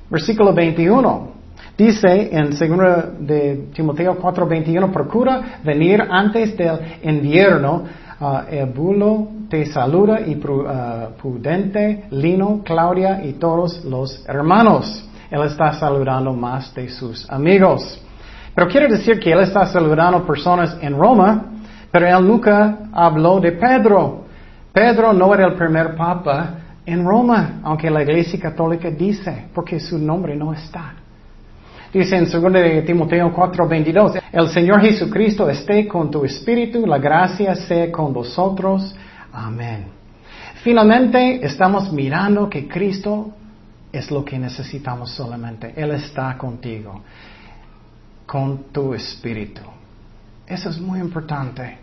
[0.08, 1.30] Versículo 21.
[1.76, 7.82] Dice en 2 de Timoteo 4:21, procura venir antes del invierno.
[8.20, 15.04] Uh, bulo te saluda y uh, Prudente, Lino, Claudia y todos los hermanos.
[15.30, 18.00] Él está saludando más de sus amigos.
[18.54, 21.46] Pero quiere decir que él está saludando personas en Roma,
[21.90, 24.24] pero él nunca habló de Pedro.
[24.72, 26.54] Pedro no era el primer papa
[26.86, 30.94] en Roma, aunque la Iglesia Católica dice, porque su nombre no está.
[31.92, 37.54] Dice en 2 de Timoteo 4:22, el Señor Jesucristo esté con tu espíritu, la gracia
[37.54, 38.94] sea con vosotros.
[39.32, 39.86] Amén.
[40.64, 43.30] Finalmente estamos mirando que Cristo
[43.98, 45.72] es lo que necesitamos solamente.
[45.76, 47.02] Él está contigo,
[48.26, 49.62] con tu espíritu.
[50.46, 51.78] Eso es muy importante.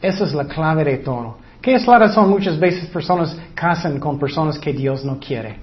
[0.00, 1.38] Esa es la clave de todo.
[1.60, 2.30] ¿Qué es la razón?
[2.30, 5.56] Muchas veces personas casan con personas que Dios no quiere.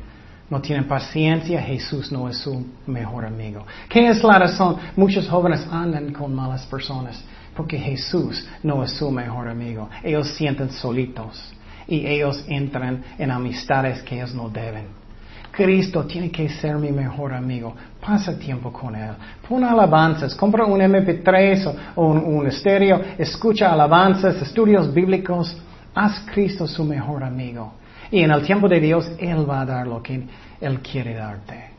[0.49, 3.65] No tienen paciencia, Jesús no es su mejor amigo.
[3.89, 4.77] ¿Qué es la razón?
[4.95, 7.21] Muchos jóvenes andan con malas personas
[7.55, 9.89] porque Jesús no es su mejor amigo.
[10.03, 11.51] Ellos sienten solitos
[11.87, 15.06] y ellos entran en amistades que ellos no deben.
[15.51, 17.75] Cristo tiene que ser mi mejor amigo.
[17.99, 19.11] Pasa tiempo con Él.
[19.47, 20.35] Pon alabanzas.
[20.35, 23.01] Compra un MP3 o un, un estéreo.
[23.17, 25.55] Escucha alabanzas, estudios bíblicos.
[25.95, 27.73] Haz Cristo su mejor amigo.
[28.11, 30.23] Y en el tiempo de Dios, Él va a dar lo que
[30.61, 31.71] Él quiere darte.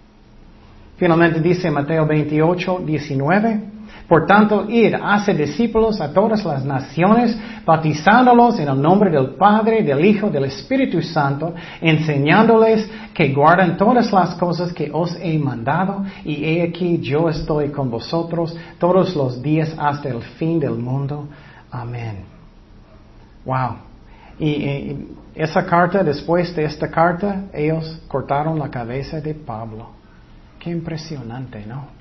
[0.96, 3.77] Finalmente dice Mateo 28, 19.
[4.08, 9.82] Por tanto, id, hace discípulos a todas las naciones, bautizándolos en el nombre del Padre,
[9.82, 16.04] del Hijo, del Espíritu Santo, enseñándoles que guarden todas las cosas que os he mandado,
[16.24, 21.28] y he aquí yo estoy con vosotros todos los días hasta el fin del mundo.
[21.70, 22.24] Amén.
[23.44, 23.76] Wow.
[24.38, 29.90] Y, esa carta, después de esta carta, ellos cortaron la cabeza de Pablo.
[30.58, 31.97] Qué impresionante, ¿no?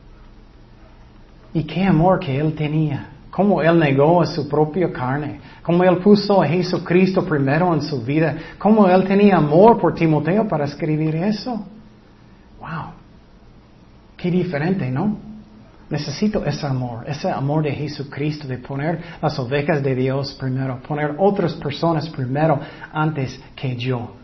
[1.53, 3.09] Y qué amor que él tenía.
[3.29, 5.39] Cómo él negó a su propia carne.
[5.61, 8.35] Cómo él puso a Jesucristo primero en su vida.
[8.57, 11.65] Cómo él tenía amor por Timoteo para escribir eso.
[12.59, 12.93] Wow.
[14.17, 15.17] Qué diferente, ¿no?
[15.89, 21.15] Necesito ese amor, ese amor de Jesucristo, de poner las ovejas de Dios primero, poner
[21.17, 22.59] otras personas primero
[22.91, 24.15] antes que yo.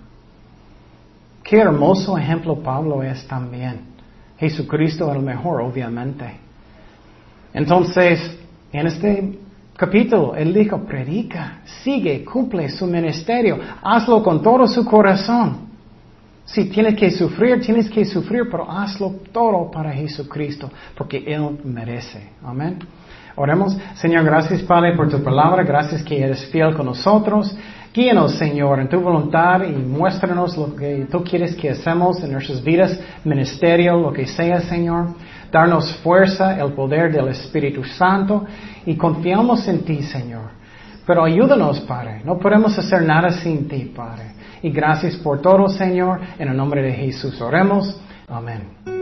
[1.44, 3.94] Qué hermoso ejemplo Pablo es también.
[4.38, 6.43] Jesucristo es el mejor, obviamente.
[7.54, 8.38] Entonces,
[8.72, 9.40] en este
[9.78, 15.74] capítulo, él dijo, predica, sigue, cumple su ministerio, hazlo con todo su corazón.
[16.46, 22.32] Si tienes que sufrir, tienes que sufrir, pero hazlo todo para Jesucristo, porque Él merece.
[22.44, 22.80] Amén.
[23.36, 27.56] Oremos, Señor, gracias Padre por tu palabra, gracias que eres fiel con nosotros.
[27.94, 32.64] Guíanos, Señor, en tu voluntad y muéstranos lo que tú quieres que hacemos en nuestras
[32.64, 35.10] vidas, ministerio, lo que sea, Señor.
[35.54, 38.44] Darnos fuerza, el poder del Espíritu Santo
[38.88, 40.50] y confiamos en ti, Señor.
[41.06, 42.24] Pero ayúdanos, Padre.
[42.26, 44.34] No podemos hacer nada sin ti, Padre.
[44.64, 46.20] Y gracias por todo, Señor.
[46.40, 48.02] En el nombre de Jesús oremos.
[48.28, 48.93] Amén.